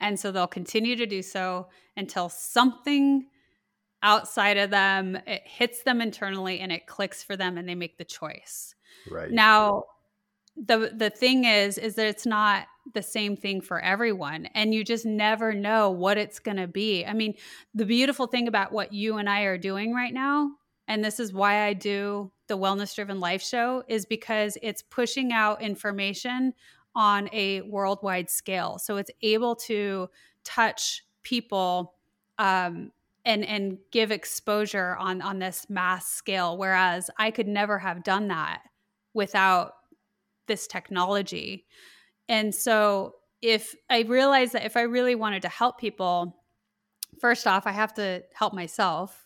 and 0.00 0.18
so 0.18 0.32
they'll 0.32 0.46
continue 0.46 0.96
to 0.96 1.06
do 1.06 1.22
so 1.22 1.68
until 1.96 2.28
something 2.28 3.26
outside 4.02 4.56
of 4.56 4.70
them 4.70 5.16
it 5.26 5.42
hits 5.44 5.82
them 5.82 6.00
internally 6.00 6.60
and 6.60 6.70
it 6.70 6.86
clicks 6.86 7.22
for 7.22 7.36
them 7.36 7.56
and 7.56 7.68
they 7.68 7.74
make 7.74 7.98
the 7.98 8.04
choice. 8.04 8.74
Right. 9.10 9.30
Now, 9.30 9.84
the 10.56 10.92
the 10.96 11.10
thing 11.10 11.44
is 11.44 11.76
is 11.76 11.96
that 11.96 12.06
it's 12.06 12.26
not 12.26 12.66
the 12.94 13.02
same 13.02 13.36
thing 13.36 13.60
for 13.60 13.80
everyone 13.80 14.46
and 14.54 14.72
you 14.72 14.84
just 14.84 15.04
never 15.04 15.52
know 15.52 15.90
what 15.90 16.18
it's 16.18 16.38
going 16.38 16.56
to 16.56 16.68
be. 16.68 17.04
I 17.04 17.12
mean, 17.12 17.34
the 17.74 17.84
beautiful 17.84 18.26
thing 18.26 18.48
about 18.48 18.72
what 18.72 18.92
you 18.92 19.18
and 19.18 19.28
I 19.28 19.42
are 19.42 19.58
doing 19.58 19.92
right 19.92 20.14
now 20.14 20.50
and 20.88 21.04
this 21.04 21.20
is 21.20 21.32
why 21.32 21.66
I 21.66 21.72
do 21.72 22.30
the 22.48 22.58
Wellness 22.58 22.94
Driven 22.94 23.20
Life 23.20 23.42
Show, 23.42 23.82
is 23.88 24.06
because 24.06 24.56
it's 24.62 24.82
pushing 24.82 25.32
out 25.32 25.62
information 25.62 26.54
on 26.94 27.28
a 27.32 27.60
worldwide 27.62 28.30
scale. 28.30 28.78
So 28.78 28.96
it's 28.96 29.10
able 29.22 29.54
to 29.56 30.08
touch 30.44 31.04
people 31.22 31.94
um, 32.38 32.92
and 33.24 33.44
and 33.44 33.78
give 33.90 34.10
exposure 34.10 34.96
on 34.96 35.20
on 35.20 35.38
this 35.38 35.66
mass 35.68 36.08
scale. 36.08 36.56
Whereas 36.56 37.10
I 37.18 37.30
could 37.30 37.48
never 37.48 37.78
have 37.78 38.02
done 38.02 38.28
that 38.28 38.62
without 39.12 39.72
this 40.46 40.66
technology. 40.66 41.66
And 42.28 42.54
so 42.54 43.16
if 43.42 43.74
I 43.90 44.02
realized 44.02 44.52
that 44.54 44.64
if 44.64 44.76
I 44.76 44.82
really 44.82 45.14
wanted 45.14 45.42
to 45.42 45.48
help 45.48 45.78
people, 45.78 46.36
first 47.20 47.46
off, 47.46 47.66
I 47.66 47.72
have 47.72 47.94
to 47.94 48.22
help 48.32 48.54
myself 48.54 49.25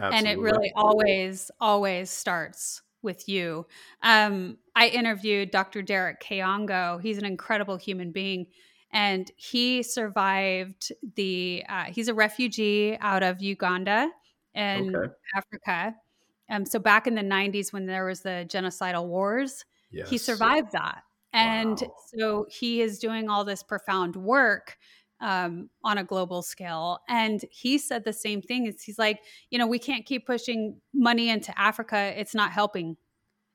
Absolutely. 0.00 0.18
And 0.18 0.26
it 0.28 0.40
really 0.40 0.72
always, 0.76 1.50
always 1.60 2.10
starts 2.10 2.82
with 3.02 3.28
you. 3.28 3.66
Um, 4.02 4.58
I 4.74 4.88
interviewed 4.88 5.50
Dr. 5.50 5.82
Derek 5.82 6.22
Kayongo. 6.22 7.00
He's 7.00 7.18
an 7.18 7.24
incredible 7.24 7.76
human 7.76 8.12
being. 8.12 8.46
And 8.90 9.30
he 9.36 9.82
survived 9.82 10.92
the, 11.16 11.64
uh, 11.68 11.84
he's 11.84 12.08
a 12.08 12.14
refugee 12.14 12.96
out 13.00 13.22
of 13.22 13.42
Uganda 13.42 14.10
in 14.54 14.96
okay. 14.96 15.12
Africa. 15.36 15.94
Um, 16.50 16.64
so 16.64 16.78
back 16.78 17.06
in 17.06 17.14
the 17.14 17.22
90s 17.22 17.72
when 17.72 17.86
there 17.86 18.06
was 18.06 18.20
the 18.20 18.46
genocidal 18.48 19.06
wars, 19.06 19.64
yes. 19.90 20.08
he 20.08 20.16
survived 20.16 20.72
that. 20.72 21.02
And 21.32 21.78
wow. 21.80 21.94
so 22.16 22.46
he 22.48 22.80
is 22.80 22.98
doing 22.98 23.28
all 23.28 23.44
this 23.44 23.62
profound 23.62 24.16
work 24.16 24.78
um, 25.20 25.70
on 25.82 25.98
a 25.98 26.04
global 26.04 26.42
scale. 26.42 27.00
And 27.08 27.44
he 27.50 27.78
said 27.78 28.04
the 28.04 28.12
same 28.12 28.42
thing. 28.42 28.64
He's 28.64 28.98
like, 28.98 29.20
you 29.50 29.58
know, 29.58 29.66
we 29.66 29.78
can't 29.78 30.06
keep 30.06 30.26
pushing 30.26 30.80
money 30.94 31.28
into 31.28 31.58
Africa. 31.58 32.12
It's 32.16 32.34
not 32.34 32.52
helping. 32.52 32.96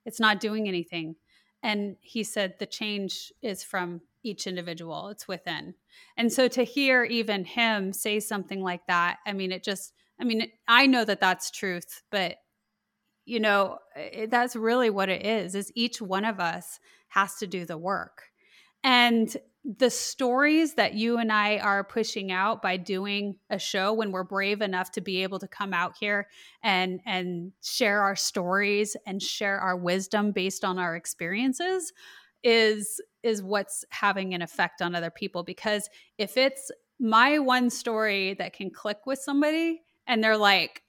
It's 0.06 0.19
not 0.19 0.39
doing 0.39 0.67
anything. 0.67 1.15
And 1.62 1.95
he 2.02 2.23
said 2.23 2.56
the 2.60 2.65
change 2.65 3.32
is 3.41 3.63
from 3.63 4.02
each 4.23 4.47
individual. 4.47 5.10
It's 5.10 5.28
within. 5.28 5.76
And 6.17 6.32
so 6.32 6.47
to 6.49 6.63
hear 6.63 7.04
even 7.04 7.45
him 7.45 7.93
say 7.93 8.19
something 8.19 8.62
like 8.62 8.86
that, 8.88 9.17
I 9.26 9.34
mean, 9.34 9.52
it 9.52 9.63
just, 9.63 9.93
I 10.19 10.26
mean, 10.26 10.52
I 10.67 10.88
know 10.88 11.06
that 11.06 11.21
that's 11.21 11.52
truth, 11.52 12.04
but 12.12 12.38
you 13.26 13.39
know, 13.39 13.78
it, 13.95 14.30
that's 14.30 14.56
really 14.56 14.89
what 14.89 15.08
it 15.08 15.26
is. 15.26 15.56
Is 15.56 15.71
each 15.76 16.02
one 16.02 16.26
of 16.26 16.41
us 16.41 16.80
has 17.10 17.36
to 17.36 17.47
do 17.47 17.65
the 17.65 17.78
work. 17.78 18.23
And 18.84 19.36
the 19.65 19.89
stories 19.89 20.73
that 20.73 20.93
you 20.93 21.17
and 21.17 21.32
I 21.32 21.58
are 21.58 21.86
pushing 21.86 22.32
out 22.32 22.62
by 22.62 22.76
doing 22.76 23.38
a 23.49 23.58
show 23.58 23.93
when 23.93 24.12
we're 24.12 24.26
brave 24.26 24.62
enough 24.62 24.91
to 24.91 25.02
be 25.02 25.23
able 25.23 25.39
to 25.39 25.47
come 25.47 25.73
out 25.73 25.95
here 25.97 26.28
and 26.62 27.00
and 27.06 27.54
share 27.62 28.02
our 28.02 28.15
stories 28.15 28.98
and 29.06 29.21
share 29.21 29.60
our 29.60 29.77
wisdom 29.77 30.31
based 30.33 30.65
on 30.65 30.79
our 30.79 30.96
experiences 30.96 31.94
is 32.44 33.02
is 33.23 33.42
what's 33.42 33.85
having 33.90 34.33
an 34.33 34.42
effect 34.42 34.81
on 34.81 34.96
other 34.96 35.10
people. 35.10 35.44
Because 35.44 35.90
if 36.17 36.35
it's 36.35 36.69
my 37.00 37.40
one 37.40 37.69
story 37.69 38.33
that 38.33 38.54
can 38.54 38.69
click 38.69 39.00
with 39.06 39.19
somebody 39.19 39.81
and 40.08 40.23
they're 40.23 40.38
like 40.38 40.83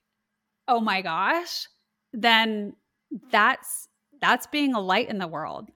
oh 0.69 0.81
my 0.81 1.03
gosh 1.03 1.67
then 2.13 2.75
that's 3.31 3.89
that's 4.21 4.47
being 4.47 4.75
a 4.75 4.81
light 4.81 5.09
in 5.09 5.19
the 5.19 5.27
world 5.27 5.71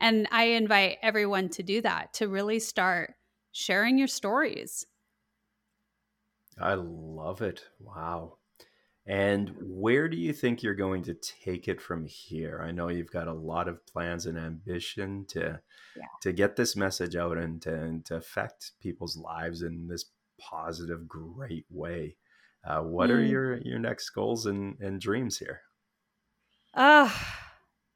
and 0.00 0.26
I 0.30 0.44
invite 0.44 0.98
everyone 1.02 1.48
to 1.50 1.62
do 1.62 1.80
that, 1.82 2.14
to 2.14 2.28
really 2.28 2.58
start 2.58 3.14
sharing 3.52 3.98
your 3.98 4.08
stories. 4.08 4.86
I 6.58 6.74
love 6.74 7.42
it. 7.42 7.64
Wow. 7.78 8.36
And 9.06 9.52
where 9.62 10.08
do 10.08 10.16
you 10.16 10.32
think 10.32 10.62
you're 10.62 10.74
going 10.74 11.02
to 11.04 11.14
take 11.14 11.68
it 11.68 11.80
from 11.80 12.06
here? 12.06 12.62
I 12.64 12.70
know 12.70 12.88
you've 12.88 13.10
got 13.10 13.28
a 13.28 13.32
lot 13.32 13.66
of 13.66 13.84
plans 13.86 14.26
and 14.26 14.38
ambition 14.38 15.24
to 15.30 15.60
yeah. 15.96 16.04
to 16.22 16.32
get 16.32 16.54
this 16.54 16.76
message 16.76 17.16
out 17.16 17.36
and 17.36 17.60
to, 17.62 17.74
and 17.74 18.04
to 18.06 18.16
affect 18.16 18.72
people's 18.80 19.16
lives 19.16 19.62
in 19.62 19.88
this 19.88 20.04
positive, 20.38 21.08
great 21.08 21.66
way. 21.70 22.16
Uh, 22.64 22.82
what 22.82 23.10
mm. 23.10 23.14
are 23.14 23.22
your 23.22 23.56
your 23.62 23.78
next 23.78 24.10
goals 24.10 24.46
and, 24.46 24.78
and 24.80 25.00
dreams 25.00 25.38
here? 25.38 25.62
Uh, 26.74 27.10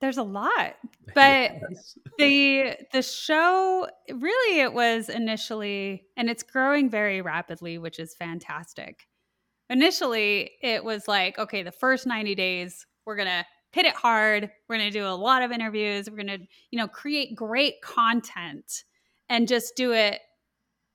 there's 0.05 0.19
a 0.19 0.23
lot, 0.23 0.77
but 1.15 1.53
yes. 1.71 1.99
the 2.19 2.77
the 2.93 3.03
show 3.03 3.89
really 4.13 4.61
it 4.61 4.73
was 4.73 5.09
initially, 5.09 6.05
and 6.17 6.29
it's 6.29 6.43
growing 6.43 6.91
very 6.91 7.23
rapidly, 7.23 7.79
which 7.79 7.99
is 7.99 8.15
fantastic. 8.15 9.09
Initially, 9.71 10.51
it 10.63 10.85
was 10.85 11.09
like, 11.09 11.39
okay, 11.39 11.63
the 11.63 11.73
first 11.73 12.07
90 12.07 12.35
days, 12.35 12.87
we're 13.07 13.17
gonna 13.17 13.47
hit 13.73 13.87
it 13.87 13.95
hard. 13.95 14.51
We're 14.69 14.77
gonna 14.77 14.91
do 14.91 15.07
a 15.07 15.17
lot 15.17 15.43
of 15.43 15.51
interviews. 15.51 16.11
We're 16.11 16.19
gonna, 16.19 16.39
you 16.71 16.79
know, 16.79 16.87
create 16.87 17.35
great 17.35 17.81
content 17.81 18.85
and 19.31 19.49
just 19.49 19.75
do 19.75 19.93
it 19.93 20.21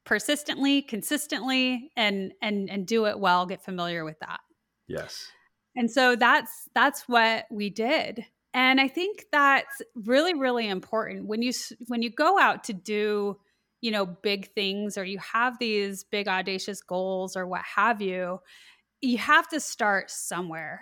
persistently, 0.06 0.84
consistently, 0.84 1.92
and 1.98 2.32
and 2.44 2.70
and 2.70 2.86
do 2.86 3.08
it 3.08 3.20
well. 3.20 3.48
Get 3.48 3.66
familiar 3.66 4.06
with 4.06 4.20
that. 4.20 4.42
Yes. 4.88 5.32
And 5.76 5.90
so 5.90 6.16
that's 6.16 6.52
that's 6.76 7.10
what 7.10 7.46
we 7.50 7.72
did. 7.72 8.24
And 8.54 8.82
I 8.82 8.88
think 8.88 9.26
that's 9.32 9.82
really 9.96 10.34
really 10.34 10.68
important 10.68 11.28
when 11.28 11.42
you 11.42 11.52
when 11.88 12.02
you 12.02 12.10
go 12.10 12.40
out 12.40 12.64
to 12.66 12.74
do, 12.74 13.38
you 13.82 13.92
know, 13.92 14.06
big 14.06 14.52
things 14.54 14.98
or 14.98 15.06
you 15.06 15.20
have 15.20 15.60
these 15.60 16.04
big 16.04 16.28
audacious 16.28 16.82
goals 16.82 17.36
or 17.36 17.46
what 17.46 17.62
have 17.76 18.02
you, 18.02 18.40
you 19.02 19.18
have 19.18 19.48
to 19.50 19.60
start 19.60 20.10
somewhere. 20.10 20.82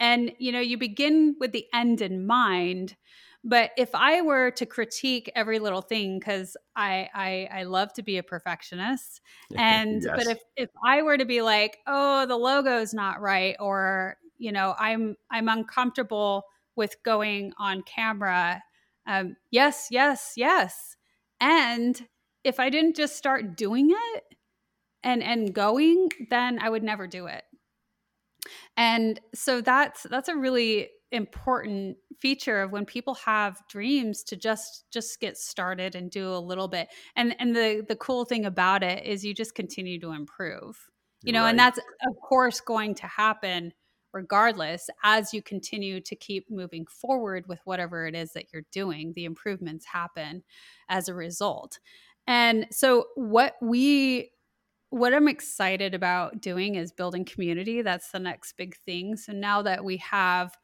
And 0.00 0.32
you 0.38 0.52
know, 0.52 0.60
you 0.60 0.78
begin 0.78 1.36
with 1.38 1.52
the 1.52 1.66
end 1.72 2.02
in 2.02 2.26
mind, 2.26 2.96
but 3.44 3.70
if 3.78 3.94
I 3.94 4.22
were 4.22 4.50
to 4.50 4.66
critique 4.66 5.30
every 5.36 5.60
little 5.60 5.80
thing, 5.80 6.18
because 6.18 6.56
I, 6.74 7.08
I 7.14 7.48
I 7.60 7.62
love 7.62 7.92
to 7.94 8.02
be 8.02 8.18
a 8.18 8.22
perfectionist, 8.24 9.20
and 9.56 10.02
yes. 10.02 10.12
but 10.16 10.26
if 10.26 10.38
if 10.56 10.70
I 10.84 11.02
were 11.02 11.16
to 11.16 11.24
be 11.24 11.40
like, 11.40 11.78
oh, 11.86 12.26
the 12.26 12.36
logo's 12.36 12.92
not 12.92 13.20
right, 13.20 13.54
or 13.60 14.16
you 14.36 14.50
know, 14.50 14.74
I'm 14.76 15.16
I'm 15.30 15.48
uncomfortable 15.48 16.44
with 16.76 17.02
going 17.02 17.52
on 17.58 17.82
camera. 17.82 18.62
Um, 19.06 19.36
yes, 19.50 19.88
yes, 19.90 20.32
yes. 20.36 20.96
And 21.40 22.06
if 22.44 22.60
I 22.60 22.70
didn't 22.70 22.96
just 22.96 23.16
start 23.16 23.56
doing 23.56 23.90
it 23.90 24.24
and 25.02 25.22
and 25.22 25.52
going, 25.52 26.10
then 26.30 26.58
I 26.58 26.68
would 26.68 26.82
never 26.82 27.06
do 27.06 27.26
it. 27.26 27.44
And 28.76 29.20
so 29.34 29.60
that's 29.60 30.04
that's 30.04 30.28
a 30.28 30.36
really 30.36 30.90
important 31.12 31.96
feature 32.20 32.62
of 32.62 32.72
when 32.72 32.84
people 32.84 33.14
have 33.14 33.62
dreams 33.68 34.22
to 34.24 34.36
just 34.36 34.84
just 34.92 35.20
get 35.20 35.36
started 35.36 35.94
and 35.94 36.10
do 36.10 36.32
a 36.32 36.38
little 36.38 36.66
bit 36.66 36.88
and 37.14 37.36
and 37.38 37.54
the 37.54 37.84
the 37.88 37.96
cool 37.96 38.24
thing 38.24 38.44
about 38.44 38.82
it 38.82 39.04
is 39.04 39.24
you 39.24 39.34
just 39.34 39.54
continue 39.54 40.00
to 40.00 40.10
improve 40.12 40.76
you 41.22 41.32
know 41.32 41.42
right. 41.42 41.50
and 41.50 41.58
that's 41.58 41.78
of 41.78 42.16
course 42.26 42.60
going 42.60 42.94
to 42.94 43.06
happen 43.06 43.72
regardless 44.16 44.88
as 45.04 45.34
you 45.34 45.42
continue 45.42 46.00
to 46.00 46.16
keep 46.16 46.50
moving 46.50 46.86
forward 46.86 47.44
with 47.46 47.60
whatever 47.64 48.06
it 48.06 48.14
is 48.14 48.32
that 48.32 48.46
you're 48.50 48.64
doing 48.72 49.12
the 49.14 49.26
improvements 49.26 49.84
happen 49.84 50.42
as 50.88 51.06
a 51.08 51.14
result 51.14 51.78
and 52.26 52.66
so 52.70 53.08
what 53.14 53.56
we 53.60 54.30
what 54.90 55.12
I'm 55.12 55.28
excited 55.28 55.94
about 55.94 56.40
doing 56.40 56.76
is 56.76 56.92
building 56.92 57.24
community. 57.24 57.82
That's 57.82 58.10
the 58.12 58.20
next 58.20 58.56
big 58.56 58.76
thing. 58.76 59.16
So 59.16 59.32
now 59.32 59.60
that 59.62 59.84
we 59.84 59.96
have 59.98 60.56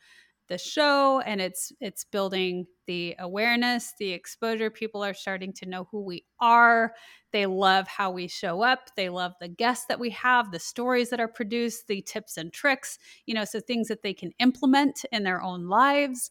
the 0.48 0.58
show 0.58 1.20
and 1.20 1.40
it's 1.40 1.72
it's 1.80 2.04
building 2.04 2.66
the 2.86 3.14
awareness 3.18 3.94
the 3.98 4.10
exposure. 4.10 4.70
People 4.70 5.02
are 5.02 5.14
starting 5.14 5.52
to 5.54 5.66
know 5.66 5.88
who 5.90 6.02
we 6.02 6.24
are. 6.40 6.94
They 7.32 7.46
love 7.46 7.86
how 7.88 8.10
we 8.10 8.28
show 8.28 8.62
up. 8.62 8.90
They 8.96 9.08
love 9.08 9.32
the 9.40 9.48
guests 9.48 9.86
that 9.88 10.00
we 10.00 10.10
have 10.10 10.50
the 10.50 10.58
stories 10.58 11.10
that 11.10 11.20
are 11.20 11.28
produced 11.28 11.86
the 11.86 12.02
tips 12.02 12.36
and 12.36 12.52
tricks 12.52 12.98
you 13.26 13.34
know 13.34 13.44
so 13.44 13.60
things 13.60 13.88
that 13.88 14.02
they 14.02 14.14
can 14.14 14.32
implement 14.38 15.04
in 15.12 15.22
their 15.22 15.42
own 15.42 15.68
lives. 15.68 16.30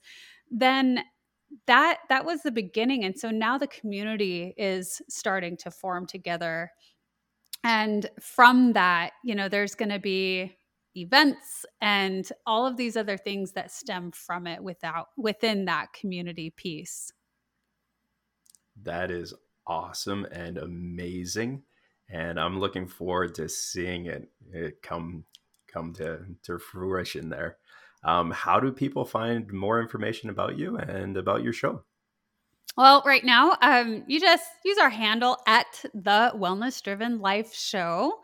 Then 0.49 1.03
that 1.67 1.99
that 2.09 2.25
was 2.25 2.41
the 2.43 2.51
beginning 2.51 3.03
and 3.03 3.17
so 3.17 3.29
now 3.29 3.57
the 3.57 3.67
community 3.67 4.53
is 4.57 5.01
starting 5.09 5.57
to 5.57 5.71
form 5.71 6.05
together. 6.05 6.71
And 7.63 8.09
from 8.19 8.73
that 8.73 9.11
you 9.23 9.35
know 9.35 9.49
there's 9.49 9.75
going 9.75 9.89
to 9.89 9.99
be 9.99 10.57
events 10.95 11.65
and 11.79 12.29
all 12.45 12.65
of 12.65 12.77
these 12.77 12.97
other 12.97 13.17
things 13.17 13.53
that 13.53 13.71
stem 13.71 14.11
from 14.11 14.47
it 14.47 14.61
without 14.61 15.09
within 15.17 15.65
that 15.65 15.93
community 15.93 16.49
piece 16.49 17.11
that 18.81 19.11
is 19.11 19.33
awesome 19.67 20.25
and 20.31 20.57
amazing 20.57 21.61
and 22.09 22.39
i'm 22.39 22.59
looking 22.59 22.87
forward 22.87 23.33
to 23.35 23.47
seeing 23.47 24.05
it, 24.05 24.29
it 24.51 24.81
come 24.81 25.23
come 25.67 25.93
to 25.93 26.19
to 26.43 26.57
fruition 26.57 27.29
there 27.29 27.57
um, 28.03 28.31
how 28.31 28.59
do 28.59 28.71
people 28.71 29.05
find 29.05 29.53
more 29.53 29.79
information 29.79 30.29
about 30.29 30.57
you 30.57 30.77
and 30.77 31.17
about 31.17 31.43
your 31.43 31.53
show 31.53 31.83
well, 32.77 33.03
right 33.05 33.23
now, 33.23 33.57
um, 33.61 34.05
you 34.07 34.19
just 34.19 34.45
use 34.63 34.77
our 34.77 34.89
handle 34.89 35.37
at 35.45 35.83
the 35.93 36.31
Wellness 36.35 36.81
Driven 36.81 37.19
Life 37.19 37.53
Show. 37.53 38.21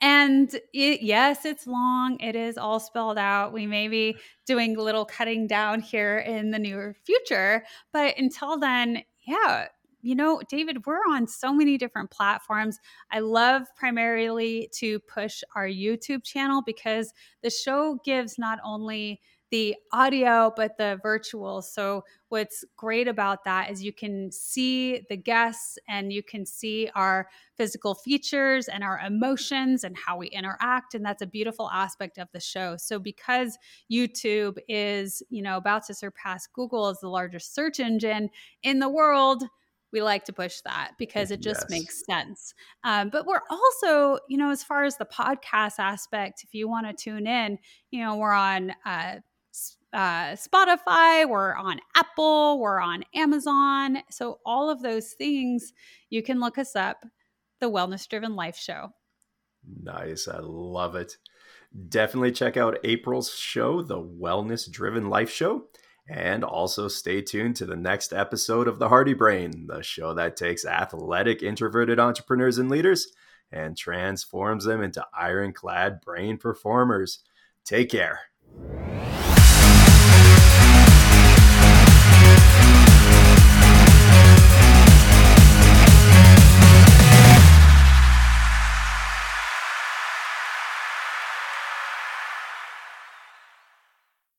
And 0.00 0.54
it, 0.72 1.02
yes, 1.02 1.44
it's 1.44 1.66
long. 1.66 2.18
It 2.20 2.34
is 2.34 2.56
all 2.56 2.80
spelled 2.80 3.18
out. 3.18 3.52
We 3.52 3.66
may 3.66 3.88
be 3.88 4.16
doing 4.46 4.76
a 4.76 4.82
little 4.82 5.04
cutting 5.04 5.46
down 5.46 5.80
here 5.80 6.18
in 6.18 6.50
the 6.50 6.58
near 6.58 6.96
future. 7.04 7.64
But 7.92 8.16
until 8.16 8.58
then, 8.58 9.02
yeah, 9.26 9.66
you 10.02 10.14
know, 10.14 10.40
David, 10.48 10.86
we're 10.86 11.04
on 11.10 11.26
so 11.26 11.52
many 11.52 11.76
different 11.76 12.10
platforms. 12.10 12.78
I 13.10 13.20
love 13.20 13.62
primarily 13.76 14.70
to 14.76 14.98
push 15.00 15.42
our 15.54 15.66
YouTube 15.66 16.24
channel 16.24 16.62
because 16.64 17.12
the 17.42 17.50
show 17.50 17.98
gives 18.04 18.38
not 18.38 18.58
only 18.64 19.20
the 19.50 19.74
audio, 19.92 20.52
but 20.56 20.76
the 20.78 20.98
virtual. 21.02 21.60
So, 21.62 22.04
what's 22.28 22.64
great 22.76 23.08
about 23.08 23.44
that 23.44 23.70
is 23.70 23.82
you 23.82 23.92
can 23.92 24.30
see 24.30 25.04
the 25.08 25.16
guests 25.16 25.78
and 25.88 26.12
you 26.12 26.22
can 26.22 26.46
see 26.46 26.88
our 26.94 27.28
physical 27.56 27.94
features 27.94 28.68
and 28.68 28.84
our 28.84 29.00
emotions 29.00 29.82
and 29.82 29.96
how 29.96 30.16
we 30.16 30.28
interact. 30.28 30.94
And 30.94 31.04
that's 31.04 31.22
a 31.22 31.26
beautiful 31.26 31.68
aspect 31.70 32.18
of 32.18 32.28
the 32.32 32.40
show. 32.40 32.76
So, 32.76 32.98
because 32.98 33.58
YouTube 33.90 34.58
is, 34.68 35.22
you 35.30 35.42
know, 35.42 35.56
about 35.56 35.86
to 35.86 35.94
surpass 35.94 36.46
Google 36.46 36.86
as 36.86 37.00
the 37.00 37.08
largest 37.08 37.54
search 37.54 37.80
engine 37.80 38.30
in 38.62 38.78
the 38.78 38.88
world, 38.88 39.42
we 39.92 40.02
like 40.02 40.24
to 40.24 40.32
push 40.32 40.60
that 40.64 40.92
because 40.98 41.30
it 41.30 41.40
just 41.40 41.62
yes. 41.62 41.70
makes 41.70 42.04
sense. 42.04 42.54
Um, 42.84 43.10
but 43.10 43.26
we're 43.26 43.42
also, 43.50 44.20
you 44.28 44.36
know, 44.36 44.50
as 44.50 44.62
far 44.62 44.84
as 44.84 44.96
the 44.96 45.04
podcast 45.04 45.78
aspect, 45.78 46.44
if 46.44 46.54
you 46.54 46.68
want 46.68 46.86
to 46.86 46.92
tune 46.92 47.26
in, 47.26 47.58
you 47.90 48.04
know, 48.04 48.16
we're 48.16 48.32
on 48.32 48.72
uh, 48.86 49.16
uh, 49.92 50.36
Spotify, 50.36 51.28
we're 51.28 51.54
on 51.54 51.80
Apple, 51.96 52.60
we're 52.60 52.80
on 52.80 53.04
Amazon. 53.14 53.98
So, 54.10 54.40
all 54.44 54.70
of 54.70 54.82
those 54.82 55.12
things, 55.12 55.72
you 56.10 56.22
can 56.22 56.40
look 56.40 56.58
us 56.58 56.76
up, 56.76 57.04
the 57.60 57.70
Wellness 57.70 58.08
Driven 58.08 58.36
Life 58.36 58.56
Show. 58.56 58.90
Nice. 59.82 60.28
I 60.28 60.38
love 60.40 60.94
it. 60.94 61.16
Definitely 61.88 62.32
check 62.32 62.56
out 62.56 62.78
April's 62.82 63.34
show, 63.34 63.82
the 63.82 64.00
Wellness 64.00 64.70
Driven 64.70 65.08
Life 65.08 65.30
Show. 65.30 65.66
And 66.08 66.42
also 66.42 66.88
stay 66.88 67.22
tuned 67.22 67.54
to 67.56 67.66
the 67.66 67.76
next 67.76 68.12
episode 68.12 68.66
of 68.66 68.80
The 68.80 68.88
Hardy 68.88 69.14
Brain, 69.14 69.68
the 69.68 69.80
show 69.82 70.12
that 70.14 70.36
takes 70.36 70.64
athletic, 70.64 71.40
introverted 71.40 72.00
entrepreneurs 72.00 72.58
and 72.58 72.68
leaders 72.68 73.12
and 73.52 73.76
transforms 73.76 74.64
them 74.64 74.82
into 74.82 75.06
ironclad 75.16 76.00
brain 76.00 76.36
performers. 76.36 77.20
Take 77.64 77.90
care. 77.90 78.20